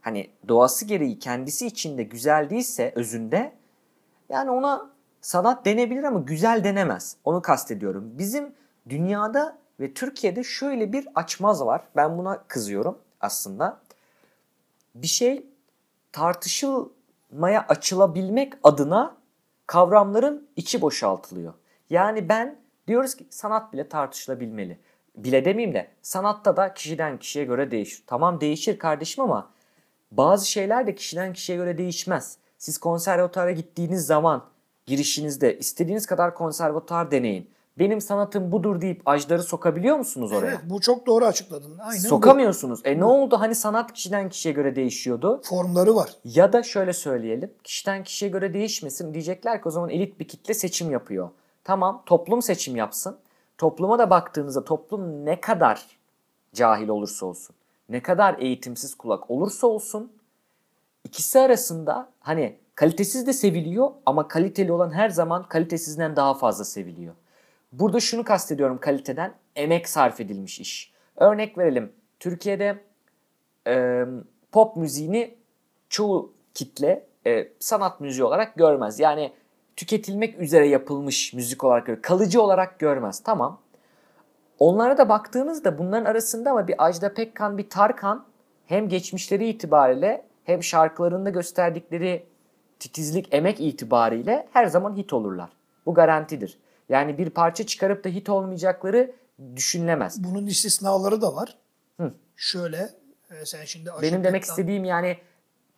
[0.00, 3.52] hani doğası gereği kendisi içinde güzel değilse özünde
[4.28, 7.16] yani ona sanat denebilir ama güzel denemez.
[7.24, 8.10] Onu kastediyorum.
[8.18, 8.52] Bizim
[8.88, 11.82] dünyada ve Türkiye'de şöyle bir açmaz var.
[11.96, 13.80] Ben buna kızıyorum aslında.
[14.94, 15.46] Bir şey
[16.12, 19.16] tartışılmaya açılabilmek adına
[19.66, 21.54] kavramların içi boşaltılıyor.
[21.90, 24.78] Yani ben diyoruz ki sanat bile tartışılabilmeli.
[25.16, 28.04] Bile demeyeyim de sanatta da kişiden kişiye göre değişir.
[28.06, 29.50] Tamam değişir kardeşim ama
[30.12, 32.38] bazı şeyler de kişiden kişiye göre değişmez.
[32.58, 34.44] Siz konservatuara gittiğiniz zaman
[34.90, 37.50] girişinizde istediğiniz kadar konservatuar deneyin.
[37.78, 40.48] Benim sanatım budur deyip ajdarı sokabiliyor musunuz oraya?
[40.48, 41.78] Evet, bu çok doğru açıkladın.
[41.78, 42.08] Aynen bu.
[42.08, 42.80] Sokamıyorsunuz.
[42.84, 43.40] E ne oldu?
[43.40, 45.40] Hani sanat kişiden kişiye göre değişiyordu.
[45.44, 46.10] Formları var.
[46.24, 47.50] Ya da şöyle söyleyelim.
[47.64, 49.14] Kişiden kişiye göre değişmesin.
[49.14, 51.30] Diyecekler ki o zaman elit bir kitle seçim yapıyor.
[51.64, 53.16] Tamam toplum seçim yapsın.
[53.58, 55.86] Topluma da baktığınızda toplum ne kadar
[56.54, 57.56] cahil olursa olsun,
[57.88, 60.12] ne kadar eğitimsiz kulak olursa olsun
[61.04, 67.14] ikisi arasında hani kalitesiz de seviliyor ama kaliteli olan her zaman kalitesizden daha fazla seviliyor.
[67.72, 70.92] Burada şunu kastediyorum kaliteden emek sarf edilmiş iş.
[71.16, 71.92] Örnek verelim.
[72.20, 72.84] Türkiye'de
[73.66, 74.04] e,
[74.52, 75.34] pop müziğini
[75.88, 79.00] çoğu kitle e, sanat müziği olarak görmez.
[79.00, 79.32] Yani
[79.76, 82.02] tüketilmek üzere yapılmış müzik olarak.
[82.02, 83.20] Kalıcı olarak görmez.
[83.20, 83.60] Tamam.
[84.58, 88.24] Onlara da baktığınızda bunların arasında ama bir Ajda Pekkan, bir Tarkan
[88.66, 92.29] hem geçmişleri itibariyle hem şarkılarında gösterdikleri
[92.80, 95.50] titizlik, emek itibariyle her zaman hit olurlar.
[95.86, 96.58] Bu garantidir.
[96.88, 99.12] Yani bir parça çıkarıp da hit olmayacakları
[99.56, 100.24] düşünülemez.
[100.24, 101.56] Bunun istisnaları da var.
[102.00, 102.12] Hı.
[102.36, 102.90] Şöyle
[103.30, 105.16] e, sen şimdi Benim demek Pekkan- istediğim yani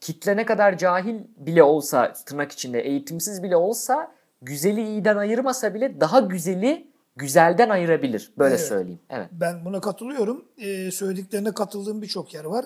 [0.01, 4.13] kitle ne kadar cahil bile olsa tırnak içinde eğitimsiz bile olsa
[4.43, 6.87] güzeli iyiden ayırmasa bile daha güzeli
[7.17, 8.33] güzelden ayırabilir.
[8.39, 8.67] Böyle Evet.
[8.67, 9.01] söyleyeyim.
[9.11, 9.29] Evet.
[9.33, 10.45] Ben buna katılıyorum.
[10.59, 12.65] Ee, söylediklerine katıldığım birçok yer var.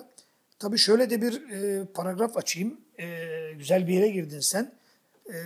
[0.58, 2.80] Tabii şöyle de bir e, paragraf açayım.
[2.98, 3.06] E,
[3.58, 4.74] güzel bir yere girdin sen.
[5.32, 5.36] E,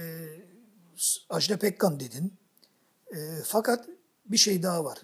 [1.31, 2.33] Ajda Pekkan dedin.
[3.15, 3.89] E, fakat
[4.27, 4.99] bir şey daha var.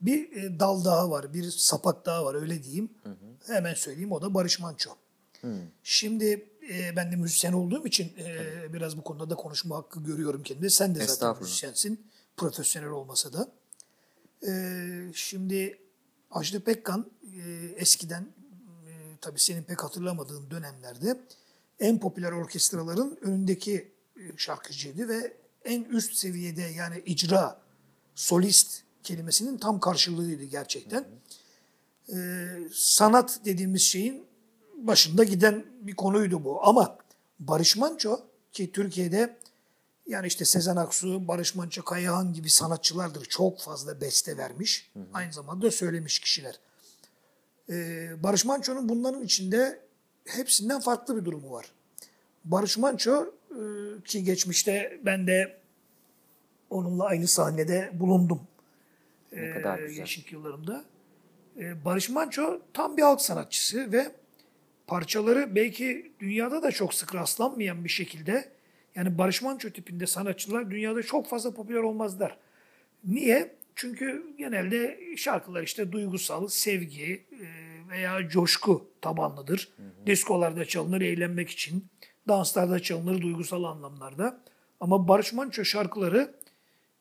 [0.00, 2.90] Bir e, dal daha var, bir sapak daha var öyle diyeyim.
[3.46, 4.90] Hemen söyleyeyim o da Barış Manço.
[5.82, 10.42] Şimdi e, ben de müzisyen olduğum için e, biraz bu konuda da konuşma hakkı görüyorum
[10.42, 10.70] kendime.
[10.70, 12.06] Sen de zaten müzisyensin.
[12.36, 13.48] Profesyonel olmasa da.
[14.46, 15.78] Ee, şimdi
[16.30, 18.37] Ajda Pekkan e, eskiden e,
[19.20, 21.20] tabii senin pek hatırlamadığın dönemlerde
[21.80, 27.60] en popüler orkestraların önündeki e, şarkıcıydı ve en üst seviyede yani icra,
[28.14, 31.04] solist kelimesinin tam karşılığıydı gerçekten.
[32.12, 34.26] Ee, sanat dediğimiz şeyin
[34.76, 36.66] başında giden bir konuydu bu.
[36.66, 36.98] Ama
[37.40, 38.20] Barış Manço
[38.52, 39.36] ki Türkiye'de
[40.06, 43.24] yani işte Sezen Aksu, Barış Manço, Kayahan gibi sanatçılardır.
[43.24, 44.92] Çok fazla beste vermiş.
[45.12, 46.60] Aynı zamanda da söylemiş kişiler.
[47.70, 49.80] Ee, Barış Manço'nun bunların içinde
[50.24, 51.66] hepsinden farklı bir durumu var.
[52.44, 53.60] Barış Manço e,
[54.04, 55.56] ki geçmişte ben de
[56.70, 58.40] onunla aynı sahnede bulundum.
[59.32, 59.96] Ne kadar e, güzel.
[59.96, 60.84] gençlik yıllarımda.
[61.58, 64.12] E, Barış Manço tam bir halk sanatçısı ve
[64.86, 68.48] parçaları belki dünyada da çok sık rastlanmayan bir şekilde
[68.94, 72.38] yani Barış Manço tipinde sanatçılar dünyada çok fazla popüler olmazlar.
[73.04, 73.54] Niye?
[73.78, 77.46] Çünkü genelde şarkılar işte duygusal, sevgi e,
[77.90, 79.68] veya coşku tabanlıdır.
[80.06, 81.86] Diskolarda çalınır eğlenmek için,
[82.28, 84.40] danslarda çalınır duygusal anlamlarda.
[84.80, 86.34] Ama Barış Manço şarkıları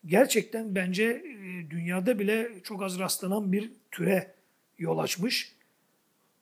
[0.06, 4.36] gerçekten bence e, dünyada bile çok az rastlanan bir türe
[4.78, 5.56] yol açmış.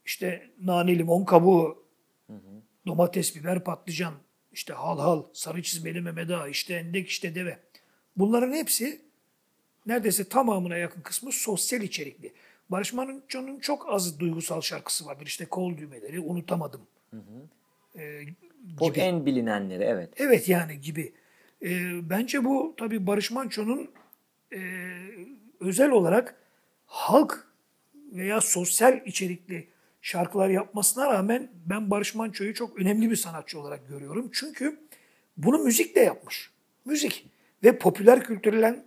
[0.06, 1.86] İşte nane limon kabuğu,
[2.88, 4.13] domates, biber, patlıcan,
[4.52, 7.60] işte hal hal, sarı çizmeli Mehmet Ağa, işte endek, işte deve.
[8.17, 9.04] Bunların hepsi
[9.86, 12.34] neredeyse tamamına yakın kısmı sosyal içerikli.
[12.69, 15.26] Barış Manço'nun çok az duygusal şarkısı vardır.
[15.26, 16.82] İşte kol düğmeleri, unutamadım.
[17.98, 18.21] Ee,
[18.80, 19.00] O gibi.
[19.00, 20.10] en bilinenleri evet.
[20.17, 21.13] Evet yani gibi.
[21.63, 23.91] Ee, bence bu tabii Barış Manço'nun
[24.54, 24.60] e,
[25.60, 26.36] özel olarak
[26.86, 27.48] halk
[28.13, 29.67] veya sosyal içerikli
[30.02, 34.30] şarkılar yapmasına rağmen ben Barış Manço'yu çok önemli bir sanatçı olarak görüyorum.
[34.34, 34.80] Çünkü
[35.38, 36.52] bunu müzikle yapmış.
[36.86, 37.26] Müzik
[37.63, 38.86] ve popüler kültürle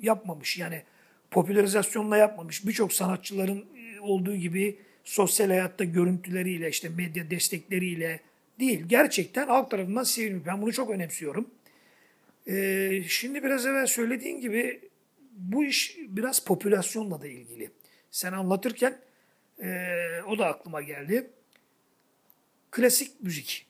[0.00, 0.58] yapmamış.
[0.58, 0.82] Yani
[1.30, 2.66] popülerizasyonla yapmamış.
[2.66, 8.20] Birçok sanatçıların e, olduğu gibi sosyal hayatta görüntüleriyle, işte medya destekleriyle
[8.60, 8.84] değil.
[8.86, 10.46] Gerçekten halk tarafından sevilmiş.
[10.46, 11.50] Ben bunu çok önemsiyorum.
[12.46, 14.80] Ee, şimdi biraz evvel söylediğin gibi
[15.32, 17.70] bu iş biraz popülasyonla da ilgili.
[18.10, 18.98] Sen anlatırken
[19.62, 19.96] e,
[20.28, 21.30] o da aklıma geldi.
[22.70, 23.66] Klasik müzik,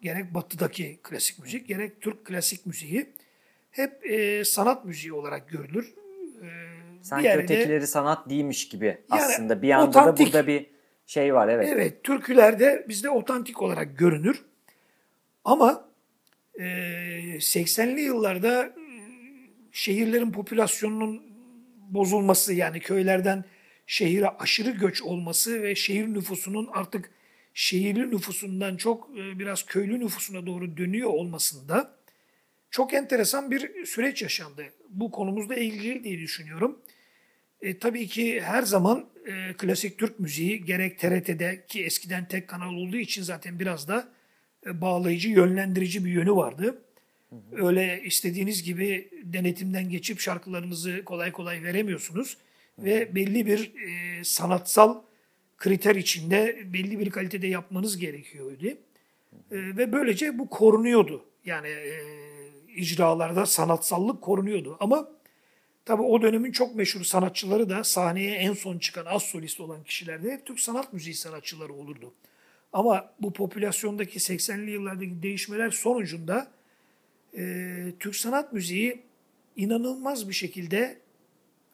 [0.00, 3.06] gerek batıdaki klasik müzik, gerek Türk klasik müziği
[3.72, 5.94] hep e, sanat müziği olarak görülür.
[6.42, 6.46] E,
[7.02, 9.62] Sanki diğeri de- ötekileri sanat değilmiş gibi Yani aslında.
[9.62, 10.26] Bir anda otantik.
[10.26, 10.66] da burada bir
[11.06, 11.68] şey var evet.
[11.72, 14.42] Evet, türkülerde bizde otantik olarak görünür.
[15.44, 15.88] Ama
[16.54, 16.62] e,
[17.38, 18.72] 80'li yıllarda e,
[19.72, 21.22] şehirlerin popülasyonunun
[21.90, 23.44] bozulması yani köylerden
[23.86, 27.10] şehire aşırı göç olması ve şehir nüfusunun artık
[27.54, 31.90] şehirli nüfusundan çok e, biraz köylü nüfusuna doğru dönüyor olmasında
[32.72, 34.64] çok enteresan bir süreç yaşandı.
[34.88, 36.78] Bu konumuzla ilgili diye düşünüyorum.
[37.62, 42.74] E, tabii ki her zaman e, klasik Türk müziği gerek TRT'de ki eskiden tek kanal
[42.74, 44.08] olduğu için zaten biraz da
[44.66, 46.82] e, bağlayıcı, yönlendirici bir yönü vardı.
[47.52, 52.36] Öyle istediğiniz gibi denetimden geçip şarkılarınızı kolay kolay veremiyorsunuz.
[52.78, 55.02] Ve belli bir e, sanatsal
[55.56, 58.66] kriter içinde belli bir kalitede yapmanız gerekiyordu.
[58.66, 58.76] E,
[59.50, 61.24] ve böylece bu korunuyordu.
[61.44, 62.31] Yani e,
[62.76, 64.76] icralarda sanatsallık korunuyordu.
[64.80, 65.08] Ama
[65.84, 70.24] Tabii o dönemin çok meşhur sanatçıları da sahneye en son çıkan az solist olan kişiler
[70.24, 72.14] de hep Türk sanat müziği sanatçıları olurdu.
[72.72, 76.50] Ama bu popülasyondaki 80'li yıllardaki değişmeler sonucunda
[77.36, 79.02] e, Türk sanat müziği
[79.56, 80.98] inanılmaz bir şekilde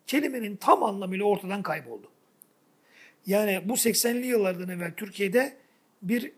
[0.06, 2.10] kelimenin tam anlamıyla ortadan kayboldu.
[3.26, 5.56] Yani bu 80'li yıllardan evvel Türkiye'de
[6.02, 6.32] bir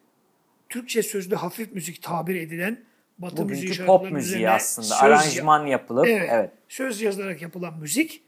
[0.69, 2.85] Türkçe sözlü hafif müzik tabir edilen
[3.23, 4.87] Batı müziği Bugünkü şarkılarının pop müziği aslında.
[4.89, 6.29] söz- Aranjman yapılıp Evet.
[6.33, 6.51] evet.
[6.69, 8.23] Söz yazılarak yapılan müzik,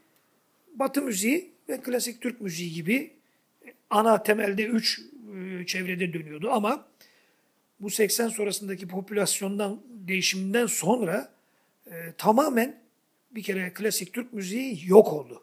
[0.74, 3.12] Batı müziği ve klasik Türk müziği gibi
[3.90, 5.00] ana temelde üç
[5.36, 6.50] e, çevrede dönüyordu.
[6.50, 6.86] Ama
[7.80, 11.32] bu 80 sonrasındaki popülasyondan değişiminden sonra
[11.86, 12.80] e, tamamen
[13.30, 15.42] bir kere klasik Türk müziği yok oldu.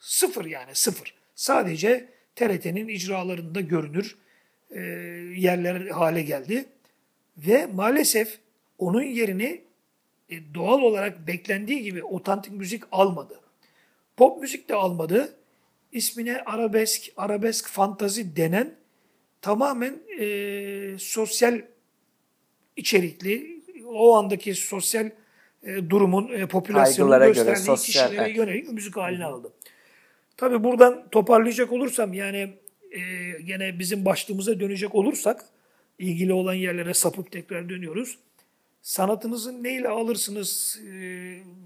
[0.00, 1.14] Sıfır yani sıfır.
[1.34, 4.16] Sadece TRT'nin icralarında görünür
[4.70, 4.80] e,
[5.36, 6.64] yerler hale geldi.
[7.36, 8.38] Ve maalesef
[8.78, 9.64] onun yerini
[10.30, 13.40] e, doğal olarak beklendiği gibi otantik müzik almadı.
[14.16, 15.34] Pop müzik de almadı.
[15.92, 18.74] İsmine arabesk, arabesk fantazi denen
[19.40, 21.62] tamamen e, sosyal
[22.76, 25.10] içerikli, o andaki sosyal
[25.62, 28.36] e, durumun, e, popülasyonun Kaygılara göre gösterdiği sosyal, kişilere evet.
[28.36, 29.52] yönelik müzik haline aldı.
[30.36, 32.54] Tabii buradan toparlayacak olursam yani
[32.90, 33.00] e,
[33.44, 35.44] gene bizim başlığımıza dönecek olursak
[35.98, 38.18] ilgili olan yerlere sapıp tekrar dönüyoruz.
[38.82, 40.90] Sanatınızı neyle alırsınız, e,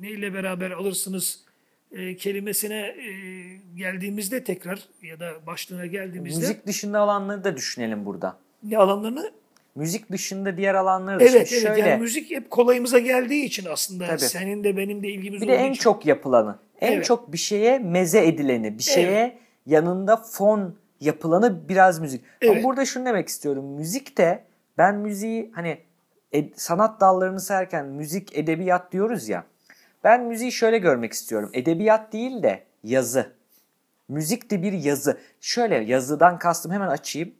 [0.00, 1.40] neyle beraber alırsınız
[1.92, 3.10] e, kelimesine e,
[3.76, 8.38] geldiğimizde tekrar ya da başlığına geldiğimizde Müzik dışında alanları da düşünelim burada.
[8.62, 9.32] ne alanlarını
[9.74, 11.80] Müzik dışında diğer alanları da evet evet şöyle.
[11.80, 14.18] yani müzik hep kolayımıza geldiği için aslında Tabii.
[14.20, 15.82] senin de benim de ilgimiz bir de en için.
[15.82, 17.04] çok yapılanı, en Evet.
[17.04, 22.24] çok bir şeye meze edileni, bir şeye yanında fon yapılanı biraz müzik.
[22.44, 22.64] Ama Evet.
[22.64, 23.64] burada şunu demek istiyorum.
[23.64, 24.44] Müzik de
[24.78, 25.78] ben müziği hani
[26.32, 29.44] ed- sanat dallarını sayarken müzik, edebiyat diyoruz ya.
[30.04, 31.50] Ben müziği şöyle görmek istiyorum.
[31.52, 33.32] Edebiyat değil de yazı.
[34.08, 35.18] Müzik de bir yazı.
[35.40, 37.34] Şöyle yazıdan kastım hemen açayım.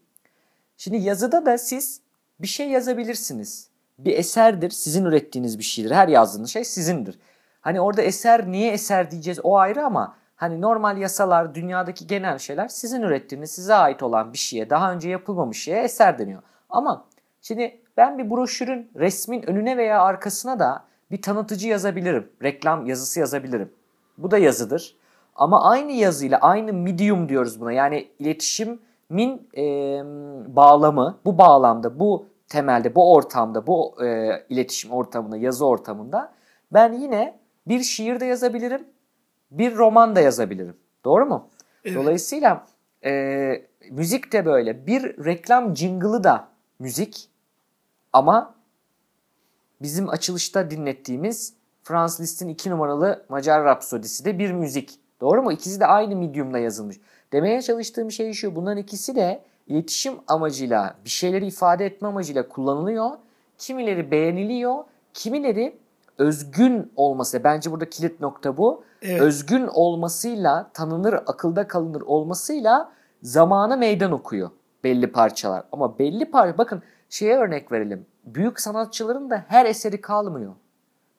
[0.77, 2.01] Şimdi yazıda da siz
[2.41, 3.69] bir şey yazabilirsiniz.
[3.99, 5.91] Bir eserdir, sizin ürettiğiniz bir şeydir.
[5.91, 7.19] Her yazdığınız şey sizindir.
[7.61, 12.69] Hani orada eser niye eser diyeceğiz o ayrı ama Hani normal yasalar, dünyadaki genel şeyler
[12.69, 16.43] sizin ürettiğiniz, size ait olan bir şeye, daha önce yapılmamış şeye eser deniyor.
[16.71, 17.09] Ama
[17.43, 22.31] şimdi ben bir broşürün resmin önüne veya arkasına da bir tanıtıcı yazabilirim.
[22.43, 23.73] Reklam yazısı yazabilirim.
[24.19, 24.97] Bu da yazıdır.
[25.35, 27.73] Ama aynı yazıyla aynı medium diyoruz buna.
[27.73, 29.63] Yani iletişimin e,
[30.57, 36.33] bağlamı bu bağlamda, bu temelde, bu ortamda, bu e, iletişim ortamında, yazı ortamında
[36.73, 38.85] ben yine bir şiir de yazabilirim,
[39.51, 40.77] bir roman da yazabilirim.
[41.05, 41.49] Doğru mu?
[41.85, 41.97] Evet.
[41.97, 42.67] Dolayısıyla
[43.05, 43.53] e,
[43.91, 44.87] müzik de böyle.
[44.87, 47.29] Bir reklam jingle'ı da müzik
[48.13, 48.55] ama
[49.83, 54.99] bizim açılışta dinlettiğimiz Franz Liszt'in iki numaralı Macar Rapsodisi de bir müzik.
[55.21, 55.53] Doğru mu?
[55.53, 56.97] İkisi de aynı medium'da yazılmış.
[57.33, 58.57] Demeye çalıştığım şey şu.
[58.57, 63.11] Bunların ikisi de iletişim amacıyla, bir şeyleri ifade etme amacıyla kullanılıyor.
[63.59, 65.77] Kimileri beğeniliyor, kimileri
[66.19, 67.45] özgün olması.
[67.45, 68.85] Bence burada kilit nokta bu.
[69.03, 69.21] Evet.
[69.21, 74.51] Özgün olmasıyla, tanınır, akılda kalınır olmasıyla zamana meydan okuyor
[74.85, 75.65] belli parçalar.
[75.73, 78.07] Ama belli parça, bakın şeye örnek verelim.
[78.25, 80.55] Büyük sanatçıların da her eseri kalmıyor.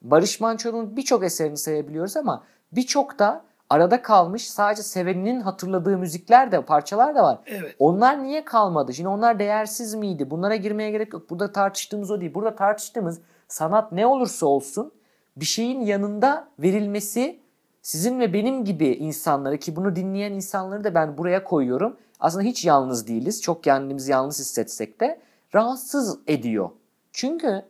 [0.02, 6.62] Barış Manço'nun birçok eserini sayabiliyoruz ama birçok da arada kalmış sadece seveninin hatırladığı müzikler de
[6.62, 7.38] parçalar da var.
[7.46, 7.76] Evet.
[7.78, 8.94] Onlar niye kalmadı?
[8.94, 10.30] Şimdi onlar değersiz miydi?
[10.30, 11.30] Bunlara girmeye gerek yok.
[11.30, 12.34] Burada tartıştığımız o değil.
[12.34, 14.92] Burada tartıştığımız sanat ne olursa olsun
[15.36, 17.40] bir şeyin yanında verilmesi
[17.82, 21.96] sizin ve benim gibi insanları ki bunu dinleyen insanları da ben buraya koyuyorum.
[22.20, 23.42] Aslında hiç yalnız değiliz.
[23.42, 25.20] Çok kendimizi yalnız hissetsek de
[25.54, 26.70] rahatsız ediyor.
[27.12, 27.62] Çünkü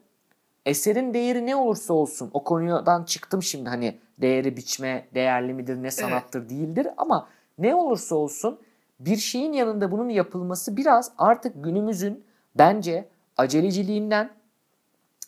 [0.67, 5.91] eserin değeri ne olursa olsun o konudan çıktım şimdi hani değeri biçme değerli midir ne
[5.91, 8.61] sanattır değildir ama ne olursa olsun
[9.01, 14.31] bir şeyin yanında bunun yapılması biraz artık günümüzün bence aceleciliğinden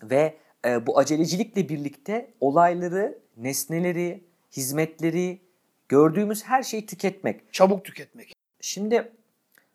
[0.03, 4.25] ve e, bu acelecilikle birlikte olayları, nesneleri,
[4.57, 5.41] hizmetleri,
[5.89, 7.53] gördüğümüz her şeyi tüketmek.
[7.53, 8.33] Çabuk tüketmek.
[8.61, 9.13] Şimdi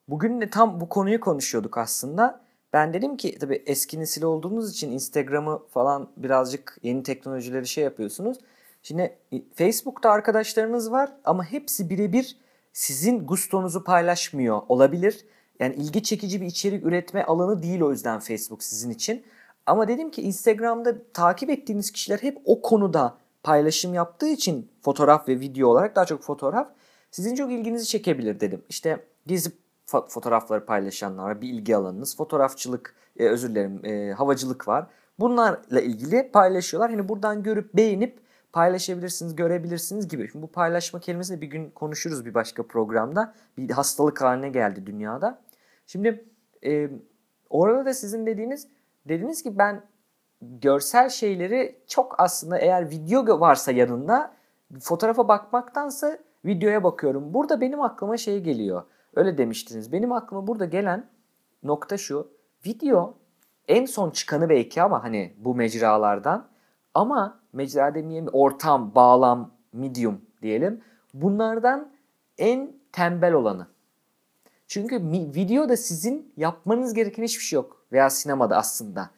[0.07, 2.41] bugün de tam bu konuyu konuşuyorduk aslında.
[2.73, 8.37] Ben dedim ki tabii eski nesil olduğumuz için Instagram'ı falan birazcık yeni teknolojileri şey yapıyorsunuz.
[8.83, 9.17] Şimdi
[9.55, 12.37] Facebook'ta arkadaşlarınız var ama hepsi birebir
[12.73, 15.25] sizin gustonuzu paylaşmıyor olabilir.
[15.59, 19.23] Yani ilgi çekici bir içerik üretme alanı değil o yüzden Facebook sizin için.
[19.65, 25.39] Ama dedim ki Instagram'da takip ettiğiniz kişiler hep o konuda paylaşım yaptığı için fotoğraf ve
[25.39, 26.67] video olarak daha çok fotoğraf
[27.11, 28.63] sizin çok ilginizi çekebilir dedim.
[28.69, 29.53] İşte gezi fo-
[29.91, 31.41] fotoğrafları paylaşanlar var.
[31.41, 32.17] Bir ilgi alanınız.
[32.17, 34.87] Fotoğrafçılık, e, özür dilerim e, havacılık var.
[35.19, 36.91] Bunlarla ilgili paylaşıyorlar.
[36.91, 38.19] Hani buradan görüp beğenip
[38.53, 40.31] paylaşabilirsiniz, görebilirsiniz gibi.
[40.31, 43.33] Şimdi bu paylaşma kelimesini bir gün konuşuruz bir başka programda.
[43.57, 45.41] Bir hastalık haline geldi dünyada.
[45.87, 46.25] Şimdi
[46.65, 46.89] e,
[47.49, 48.67] orada da sizin dediğiniz
[49.07, 49.83] dediniz ki ben
[50.41, 54.33] görsel şeyleri çok aslında eğer video varsa yanında
[54.79, 57.33] fotoğrafa bakmaktansa videoya bakıyorum.
[57.33, 58.83] Burada benim aklıma şey geliyor.
[59.15, 59.91] Öyle demiştiniz.
[59.91, 61.09] Benim aklıma burada gelen
[61.63, 62.27] nokta şu.
[62.65, 63.17] Video
[63.67, 66.47] en son çıkanı belki ama hani bu mecralardan
[66.93, 70.81] ama mecra demeyeyim ortam, bağlam, medium diyelim.
[71.13, 71.91] Bunlardan
[72.37, 73.67] en tembel olanı.
[74.67, 77.85] Çünkü videoda sizin yapmanız gereken hiçbir şey yok.
[77.91, 79.09] Veya sinemada aslında.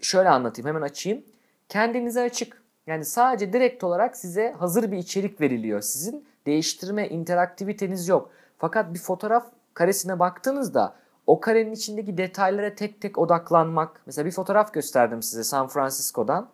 [0.00, 1.24] Şöyle anlatayım hemen açayım.
[1.68, 2.62] Kendinize açık.
[2.86, 5.80] Yani sadece direkt olarak size hazır bir içerik veriliyor.
[5.80, 8.30] Sizin değiştirme, interaktiviteniz yok.
[8.60, 10.94] Fakat bir fotoğraf karesine baktığınızda
[11.26, 14.02] o karenin içindeki detaylara tek tek odaklanmak.
[14.06, 16.48] Mesela bir fotoğraf gösterdim size San Francisco'dan.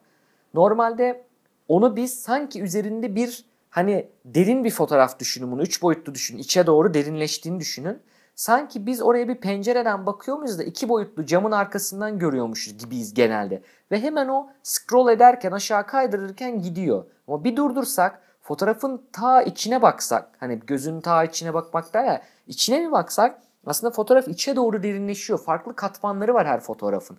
[0.55, 1.25] Normalde
[1.69, 5.63] onu biz sanki üzerinde bir hani derin bir fotoğraf düşünün bunu.
[5.63, 6.39] Üç boyutlu düşünün.
[6.39, 8.03] içe doğru derinleştiğini düşünün.
[8.35, 13.63] Sanki biz oraya bir pencereden bakıyor muyuz da iki boyutlu camın arkasından görüyormuşuz gibiyiz genelde.
[13.91, 17.05] Ve hemen o scroll ederken aşağı kaydırırken gidiyor.
[17.29, 22.87] Ama bir durdursak fotoğrafın ta içine baksak hani gözün ta içine bakmak da ya içine
[22.87, 25.39] bir baksak aslında fotoğraf içe doğru derinleşiyor.
[25.39, 27.19] Farklı katmanları var her fotoğrafın.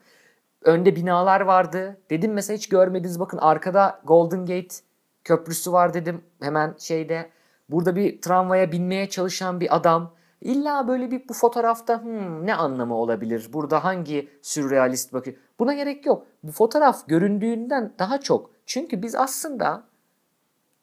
[0.62, 1.98] Önde binalar vardı.
[2.10, 4.76] Dedim mesela hiç görmediniz bakın arkada Golden Gate
[5.24, 7.30] köprüsü var dedim hemen şeyde.
[7.70, 10.14] Burada bir tramvaya binmeye çalışan bir adam.
[10.42, 13.50] İlla böyle bir bu fotoğrafta "Hmm, ne anlamı olabilir?
[13.54, 15.38] Burada hangi sürrealist bakıyor?
[15.60, 16.26] Buna gerek yok.
[16.44, 18.50] Bu fotoğraf göründüğünden daha çok.
[18.66, 19.84] Çünkü biz aslında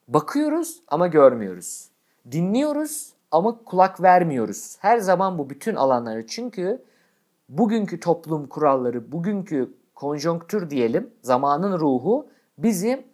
[0.07, 1.89] bakıyoruz ama görmüyoruz.
[2.31, 4.77] Dinliyoruz ama kulak vermiyoruz.
[4.79, 6.27] Her zaman bu bütün alanları.
[6.27, 6.81] Çünkü
[7.49, 12.27] bugünkü toplum kuralları, bugünkü konjonktür diyelim, zamanın ruhu
[12.57, 13.05] bizi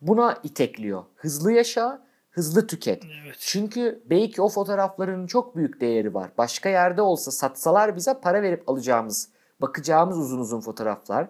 [0.00, 1.04] buna itekliyor.
[1.16, 3.02] Hızlı yaşa, hızlı tüket.
[3.24, 3.36] Evet.
[3.38, 6.30] Çünkü belki o fotoğrafların çok büyük değeri var.
[6.38, 9.28] Başka yerde olsa satsalar bize para verip alacağımız,
[9.60, 11.28] bakacağımız uzun uzun fotoğraflar.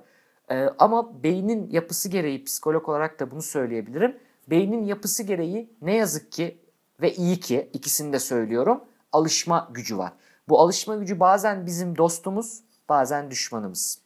[0.50, 4.16] Ee, ama beynin yapısı gereği psikolog olarak da bunu söyleyebilirim.
[4.50, 6.58] Beynin yapısı gereği ne yazık ki
[7.00, 10.12] ve iyi ki ikisini de söylüyorum alışma gücü var.
[10.48, 14.04] Bu alışma gücü bazen bizim dostumuz, bazen düşmanımız.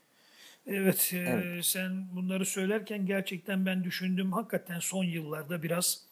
[0.66, 4.32] Evet, e, sen bunları söylerken gerçekten ben düşündüm.
[4.32, 6.04] Hakikaten son yıllarda biraz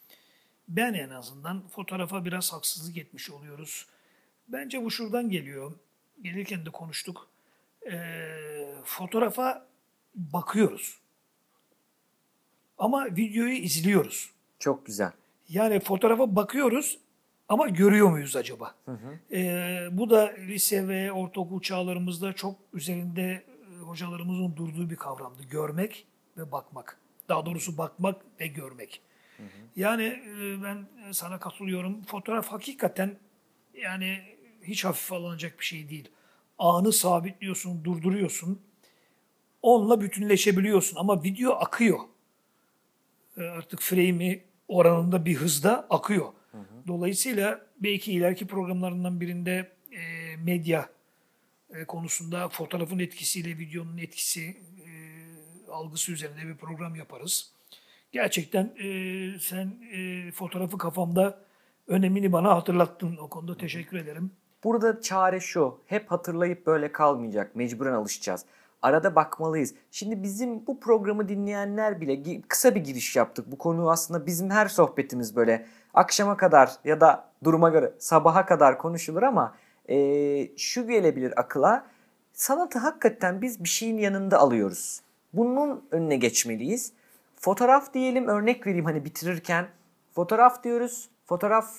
[0.69, 3.87] ben en azından fotoğrafa biraz haksızlık etmiş oluyoruz.
[4.49, 5.73] Bence bu şuradan geliyor.
[6.23, 7.29] Gelirken de konuştuk.
[7.93, 7.97] E,
[8.85, 9.67] fotoğrafa
[10.15, 10.99] bakıyoruz.
[12.79, 14.31] Ama videoyu izliyoruz.
[14.59, 15.13] Çok güzel.
[15.49, 16.99] Yani fotoğrafa bakıyoruz
[17.49, 18.75] ama görüyor muyuz acaba?
[19.33, 25.43] E, bu da lise ve ortaokul çağlarımızda çok üzerinde e, hocalarımızın durduğu bir kavramdı.
[25.43, 26.07] Görmek
[26.37, 26.99] ve bakmak.
[27.29, 29.03] Daha doğrusu bakmak ve görmek.
[29.77, 32.03] Yani e, ben sana katılıyorum.
[32.03, 33.17] Fotoğraf hakikaten
[33.75, 34.21] yani
[34.63, 36.09] hiç hafif alınacak bir şey değil.
[36.59, 38.61] Anı sabitliyorsun, durduruyorsun.
[39.63, 41.99] Onunla bütünleşebiliyorsun ama video akıyor.
[43.37, 46.27] E, Artık frame'i oranında bir hızda akıyor.
[46.87, 50.89] Dolayısıyla belki ileriki programlarından birinde e, medya
[51.75, 54.57] e, konusunda fotoğrafın etkisiyle videonun etkisi
[54.87, 54.91] e,
[55.71, 57.53] algısı üzerinde bir program yaparız.
[58.13, 61.39] Gerçekten e, sen e, fotoğrafı kafamda
[61.87, 63.17] önemini bana hatırlattın.
[63.17, 64.31] O konuda teşekkür ederim.
[64.65, 65.81] Burada çare şu.
[65.87, 67.57] Hep hatırlayıp böyle kalmayacak.
[67.57, 68.45] Mecburen alışacağız.
[68.87, 69.75] Arada bakmalıyız.
[69.91, 73.51] Şimdi bizim bu programı dinleyenler bile kısa bir giriş yaptık.
[73.51, 78.79] Bu konu aslında bizim her sohbetimiz böyle akşama kadar ya da duruma göre sabaha kadar
[78.79, 79.55] konuşulur ama
[79.89, 81.87] eee, şu gelebilir akıla.
[82.33, 85.01] Sanatı hakikaten biz bir şeyin yanında alıyoruz.
[85.33, 86.93] Bunun önüne geçmeliyiz.
[87.37, 89.67] Fotoğraf diyelim örnek vereyim hani bitirirken.
[90.15, 91.09] Fotoğraf diyoruz.
[91.25, 91.71] Fotoğraf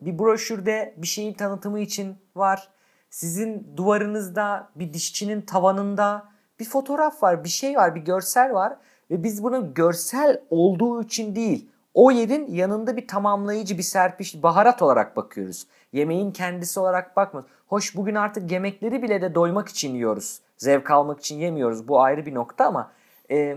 [0.00, 2.68] bir broşürde bir şeyin tanıtımı için var.
[3.10, 8.76] Sizin duvarınızda, bir dişçinin tavanında bir fotoğraf var, bir şey var, bir görsel var
[9.10, 14.82] ve biz bunu görsel olduğu için değil, o yerin yanında bir tamamlayıcı, bir serpiş, baharat
[14.82, 15.66] olarak bakıyoruz.
[15.92, 17.50] Yemeğin kendisi olarak bakmıyoruz.
[17.66, 20.40] Hoş bugün artık yemekleri bile de doymak için yiyoruz.
[20.56, 21.88] Zevk almak için yemiyoruz.
[21.88, 22.92] Bu ayrı bir nokta ama
[23.30, 23.56] e,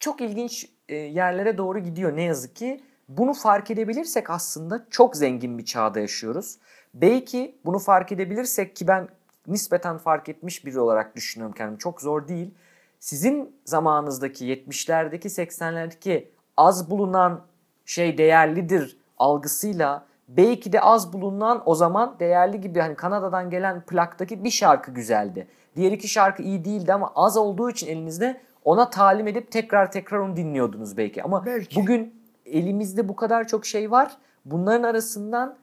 [0.00, 2.80] çok ilginç e, yerlere doğru gidiyor ne yazık ki.
[3.08, 6.58] Bunu fark edebilirsek aslında çok zengin bir çağda yaşıyoruz.
[6.94, 9.08] Belki bunu fark edebilirsek ki ben
[9.46, 11.78] nispeten fark etmiş biri olarak düşünüyorum kendimi.
[11.78, 12.54] Çok zor değil.
[12.98, 17.40] Sizin zamanınızdaki 70'lerdeki 80'lerdeki az bulunan
[17.86, 24.44] şey değerlidir algısıyla belki de az bulunan o zaman değerli gibi hani Kanada'dan gelen plaktaki
[24.44, 25.48] bir şarkı güzeldi.
[25.76, 30.18] Diğer iki şarkı iyi değildi ama az olduğu için elinizde ona talim edip tekrar tekrar
[30.18, 31.22] onu dinliyordunuz belki.
[31.22, 31.80] Ama Belki.
[31.80, 32.14] bugün
[32.46, 34.16] elimizde bu kadar çok şey var.
[34.44, 35.56] Bunların arasından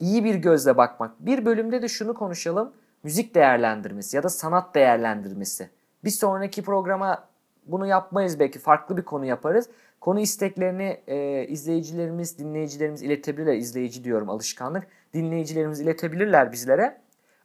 [0.00, 1.26] iyi bir gözle bakmak.
[1.26, 2.72] Bir bölümde de şunu konuşalım.
[3.04, 5.70] Müzik değerlendirmesi ya da sanat değerlendirmesi.
[6.04, 7.28] Bir sonraki programa
[7.66, 8.58] bunu yapmayız belki.
[8.58, 9.68] Farklı bir konu yaparız.
[10.00, 13.54] Konu isteklerini e, izleyicilerimiz, dinleyicilerimiz iletebilirler.
[13.54, 14.86] İzleyici diyorum alışkanlık.
[15.14, 17.00] Dinleyicilerimiz iletebilirler bizlere.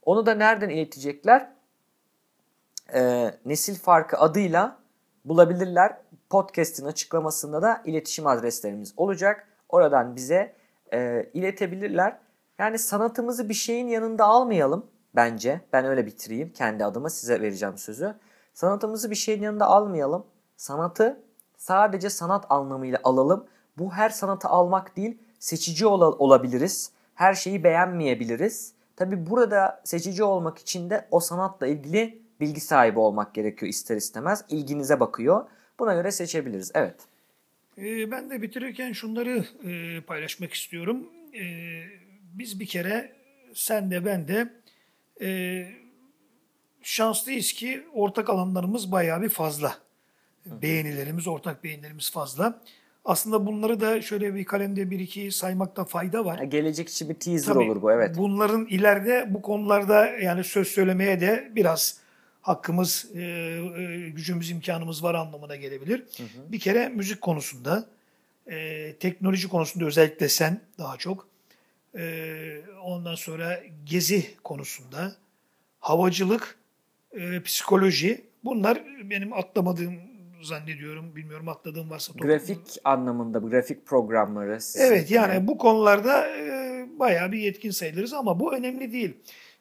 [0.06, 1.52] Onu da nereden iletecekler?
[2.94, 4.78] E, Nesil Farkı adıyla
[5.26, 5.98] bulabilirler.
[6.30, 9.48] Podcast'in açıklamasında da iletişim adreslerimiz olacak.
[9.70, 10.56] Oradan bize
[10.94, 12.18] e, iletebilirler.
[12.60, 14.86] Yani sanatımızı bir şeyin yanında almayalım
[15.16, 15.62] bence.
[15.74, 18.16] Ben öyle bitireyim kendi adıma size vereceğim sözü.
[18.54, 20.26] Sanatımızı bir şeyin yanında almayalım.
[20.58, 21.22] Sanatı
[21.58, 23.48] sadece sanat anlamıyla alalım.
[23.78, 26.92] Bu her sanatı almak değil, seçici ola- olabiliriz.
[27.16, 28.74] Her şeyi beğenmeyebiliriz.
[28.96, 34.46] Tabi burada seçici olmak için de o sanatla ilgili bilgi sahibi olmak gerekiyor ister istemez.
[34.50, 35.46] İlginize bakıyor.
[35.80, 36.72] Buna göre seçebiliriz.
[36.74, 36.96] Evet.
[37.78, 41.08] Ee, Ben de bitirirken şunları e, paylaşmak istiyorum.
[41.34, 41.84] Ee,
[42.34, 43.12] Biz bir kere
[43.54, 44.54] sen de ben de
[45.22, 45.68] e,
[46.82, 49.78] şanslıyız ki ortak alanlarımız bayağı bir fazla.
[50.46, 52.62] Beğenilerimiz, ortak beğenilerimiz fazla.
[53.06, 56.40] Aslında bunları da şöyle bir kalemde bir iki saymakta fayda var.
[56.40, 58.18] Gelecek için bir teaser Tabii olur bu evet.
[58.18, 62.00] Bunların ileride bu konularda yani söz söylemeye de biraz
[62.42, 66.04] hakkımız, e, e, gücümüz, imkanımız var anlamına gelebilir.
[66.52, 67.86] Bir kere müzik konusunda,
[68.48, 71.28] e, teknoloji konusunda özellikle sen daha çok.
[71.98, 75.16] E, ondan sonra gezi konusunda,
[75.80, 76.58] havacılık,
[77.12, 78.26] e, psikoloji.
[78.44, 79.94] Bunlar benim atlamadığım
[80.42, 81.16] zannediyorum.
[81.16, 82.14] Bilmiyorum atladığım varsa.
[82.18, 84.60] Grafik anlamında grafik programları.
[84.76, 89.18] Evet yani bu konularda e, bayağı bir yetkin sayılırız ama bu önemli değil.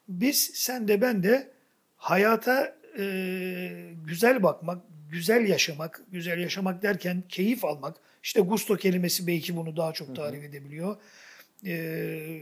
[0.07, 1.51] Biz sen de ben de
[1.97, 3.03] hayata e,
[4.07, 7.95] güzel bakmak, güzel yaşamak, güzel yaşamak derken keyif almak.
[8.23, 10.95] İşte gusto kelimesi belki bunu daha çok tarif edebiliyor.
[11.65, 12.41] E,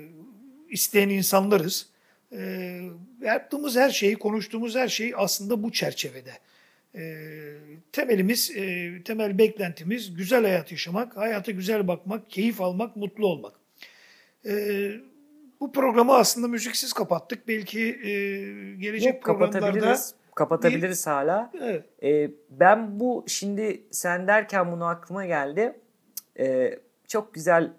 [0.69, 1.89] isteyen insanlarız.
[2.31, 2.79] E,
[3.21, 6.33] yaptığımız her şey, konuştuğumuz her şey aslında bu çerçevede.
[6.95, 7.23] E,
[7.91, 13.53] temelimiz, e, temel beklentimiz güzel hayat yaşamak, hayata güzel bakmak, keyif almak, mutlu olmak.
[14.45, 14.91] Ee,
[15.59, 17.47] bu programı aslında müziksiz kapattık.
[17.47, 18.11] Belki e,
[18.75, 19.59] gelecek Yok, programlarda...
[19.59, 20.13] kapatabiliriz.
[20.35, 21.51] Kapatabiliriz hala.
[21.61, 21.85] Evet.
[22.03, 25.79] Ee, ben bu şimdi sen derken bunu aklıma geldi.
[26.39, 27.73] Ee, çok güzel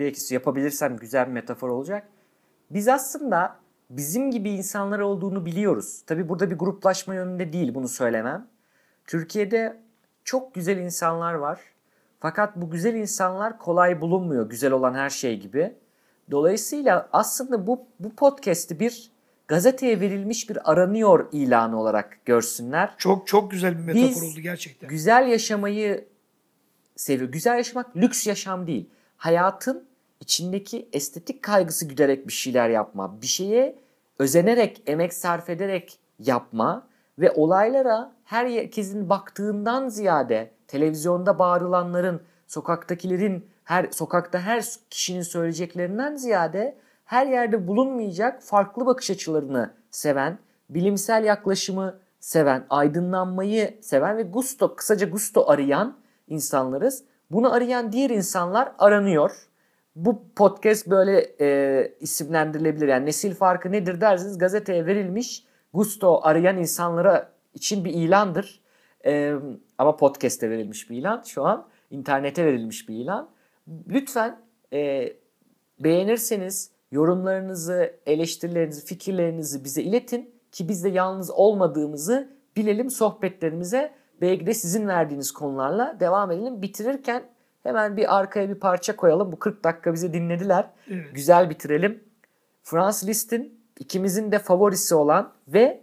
[0.00, 2.08] belki yapabilirsem güzel bir metafor olacak.
[2.70, 3.56] Biz aslında
[3.90, 6.02] bizim gibi insanlar olduğunu biliyoruz.
[6.06, 8.46] Tabi burada bir gruplaşma yönünde değil bunu söylemem.
[9.06, 9.76] Türkiye'de
[10.24, 11.60] çok güzel insanlar var.
[12.20, 15.74] Fakat bu güzel insanlar kolay bulunmuyor güzel olan her şey gibi.
[16.30, 19.10] Dolayısıyla aslında bu, bu podcast'i bir
[19.48, 22.94] gazeteye verilmiş bir aranıyor ilanı olarak görsünler.
[22.98, 24.88] Çok çok güzel bir metafor Biz oldu gerçekten.
[24.88, 26.04] Güzel yaşamayı
[26.96, 27.32] seviyor.
[27.32, 28.90] Güzel yaşamak lüks yaşam değil.
[29.16, 29.89] Hayatın
[30.20, 33.22] içindeki estetik kaygısı güderek bir şeyler yapma.
[33.22, 33.78] Bir şeye
[34.18, 36.86] özenerek, emek sarf ederek yapma
[37.18, 47.26] ve olaylara herkesin baktığından ziyade televizyonda bağırılanların, sokaktakilerin, her sokakta her kişinin söyleyeceklerinden ziyade her
[47.26, 50.38] yerde bulunmayacak farklı bakış açılarını seven,
[50.70, 55.96] bilimsel yaklaşımı seven, aydınlanmayı seven ve gusto, kısaca gusto arayan
[56.28, 57.04] insanlarız.
[57.30, 59.49] Bunu arayan diğer insanlar aranıyor.
[59.96, 62.88] Bu podcast böyle e, isimlendirilebilir.
[62.88, 68.60] Yani nesil farkı nedir derseniz gazeteye verilmiş gusto arayan insanlara için bir ilandır.
[69.06, 69.34] E,
[69.78, 71.68] ama podcast'e verilmiş bir ilan şu an.
[71.90, 73.30] internete verilmiş bir ilan.
[73.88, 74.40] Lütfen
[74.72, 75.12] e,
[75.80, 83.92] beğenirseniz yorumlarınızı, eleştirilerinizi, fikirlerinizi bize iletin ki biz de yalnız olmadığımızı bilelim sohbetlerimize.
[84.20, 86.62] Belki de sizin verdiğiniz konularla devam edelim.
[86.62, 87.22] Bitirirken
[87.62, 89.32] hemen bir arkaya bir parça koyalım.
[89.32, 90.70] Bu 40 dakika bizi dinlediler.
[90.88, 91.14] Evet.
[91.14, 92.04] Güzel bitirelim.
[92.62, 95.80] Franz Liszt'in ikimizin de favorisi olan ve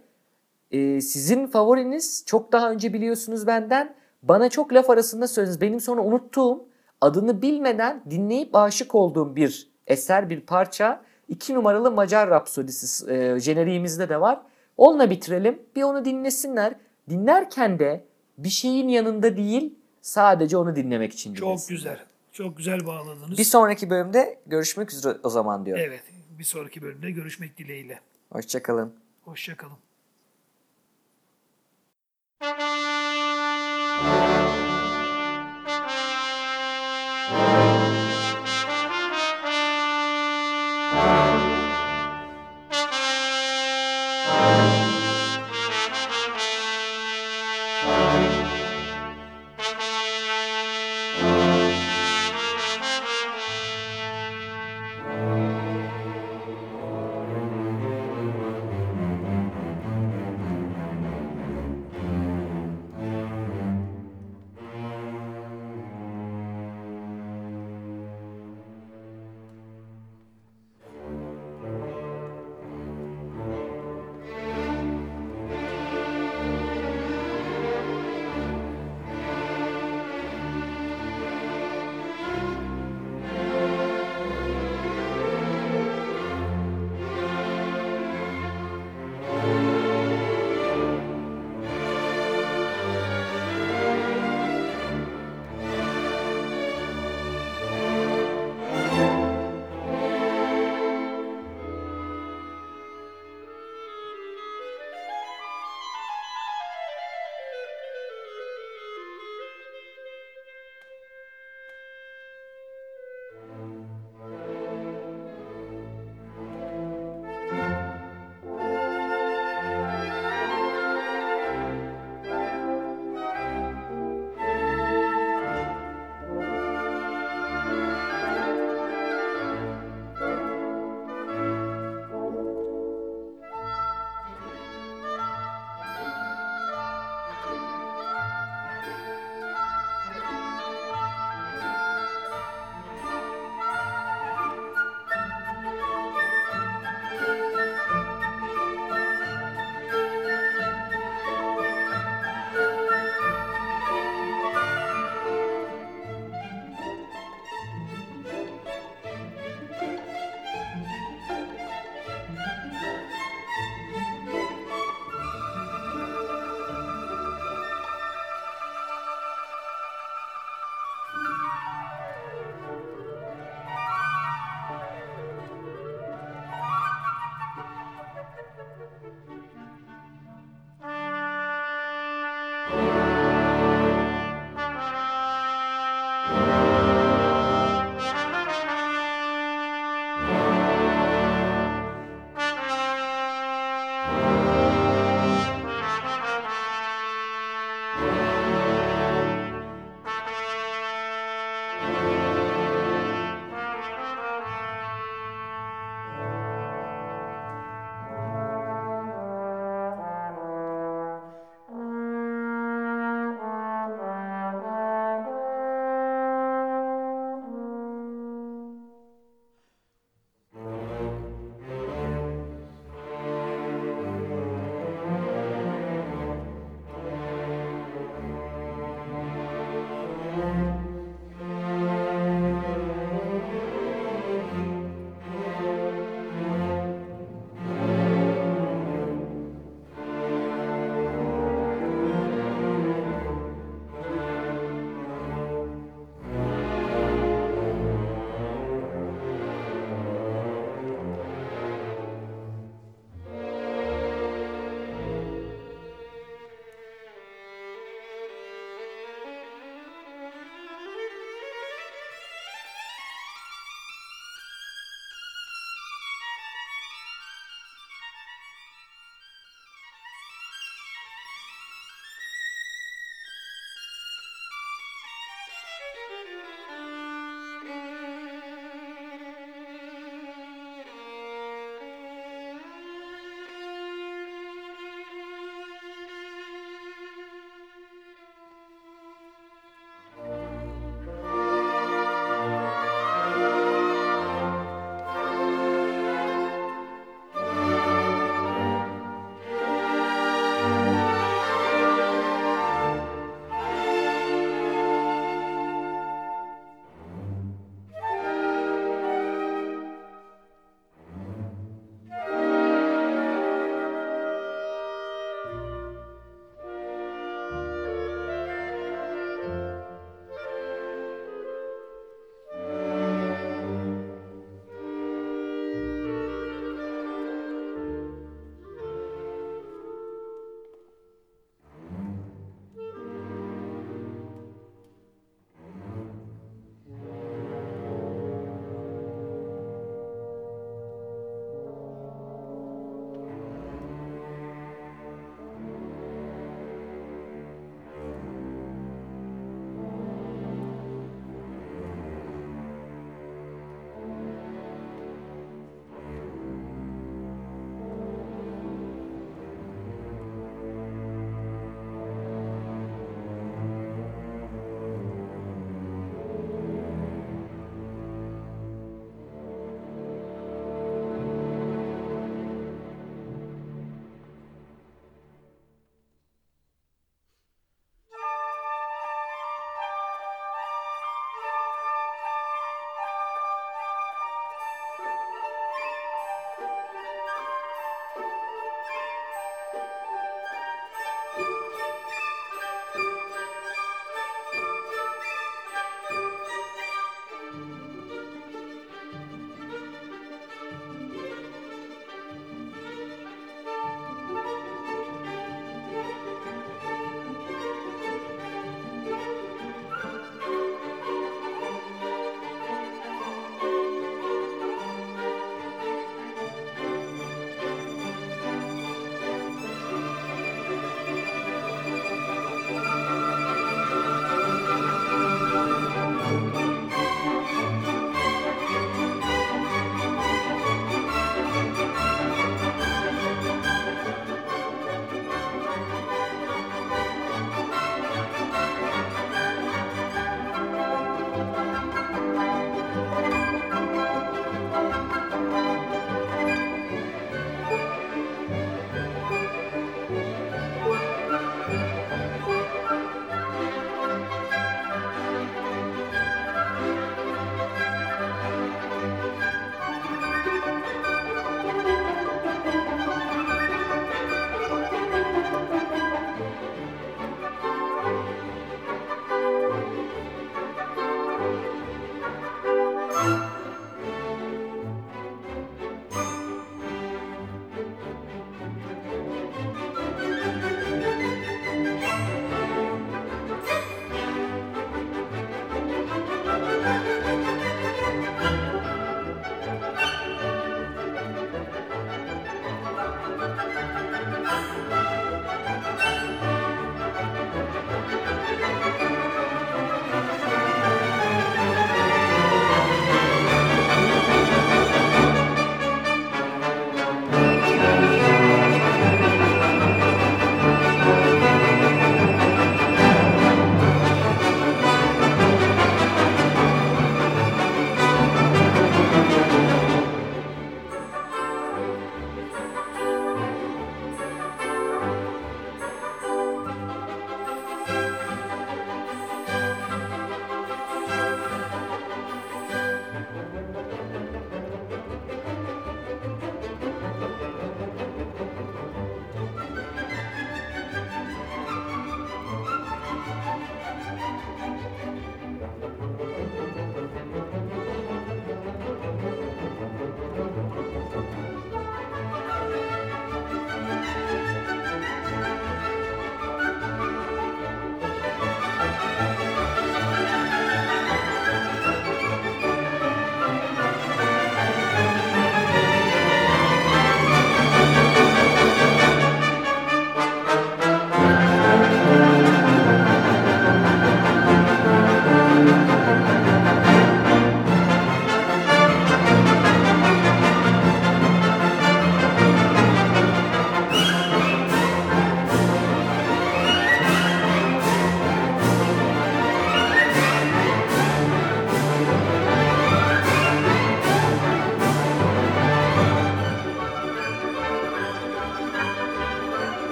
[0.70, 3.94] e, sizin favoriniz çok daha önce biliyorsunuz benden.
[4.22, 5.60] Bana çok laf arasında söylediniz.
[5.60, 6.68] Benim sonra unuttuğum
[7.00, 11.02] adını bilmeden dinleyip aşık olduğum bir eser, bir parça.
[11.28, 14.40] İki numaralı Macar Rapsodisi e, jeneriğimizde de var.
[14.76, 15.62] Onunla bitirelim.
[15.76, 16.74] Bir onu dinlesinler.
[17.10, 18.04] Dinlerken de
[18.38, 21.76] bir şeyin yanında değil sadece onu dinlemek için Çok dinlesinler.
[21.76, 21.98] güzel.
[22.32, 23.38] Çok güzel bağladınız.
[23.38, 25.84] Bir sonraki bölümde görüşmek üzere o zaman diyorum.
[25.86, 26.02] Evet.
[26.38, 28.00] Bir sonraki bölümde görüşmek dileğiyle.
[28.32, 28.94] Hoşçakalın.
[29.24, 29.78] Hoşçakalın.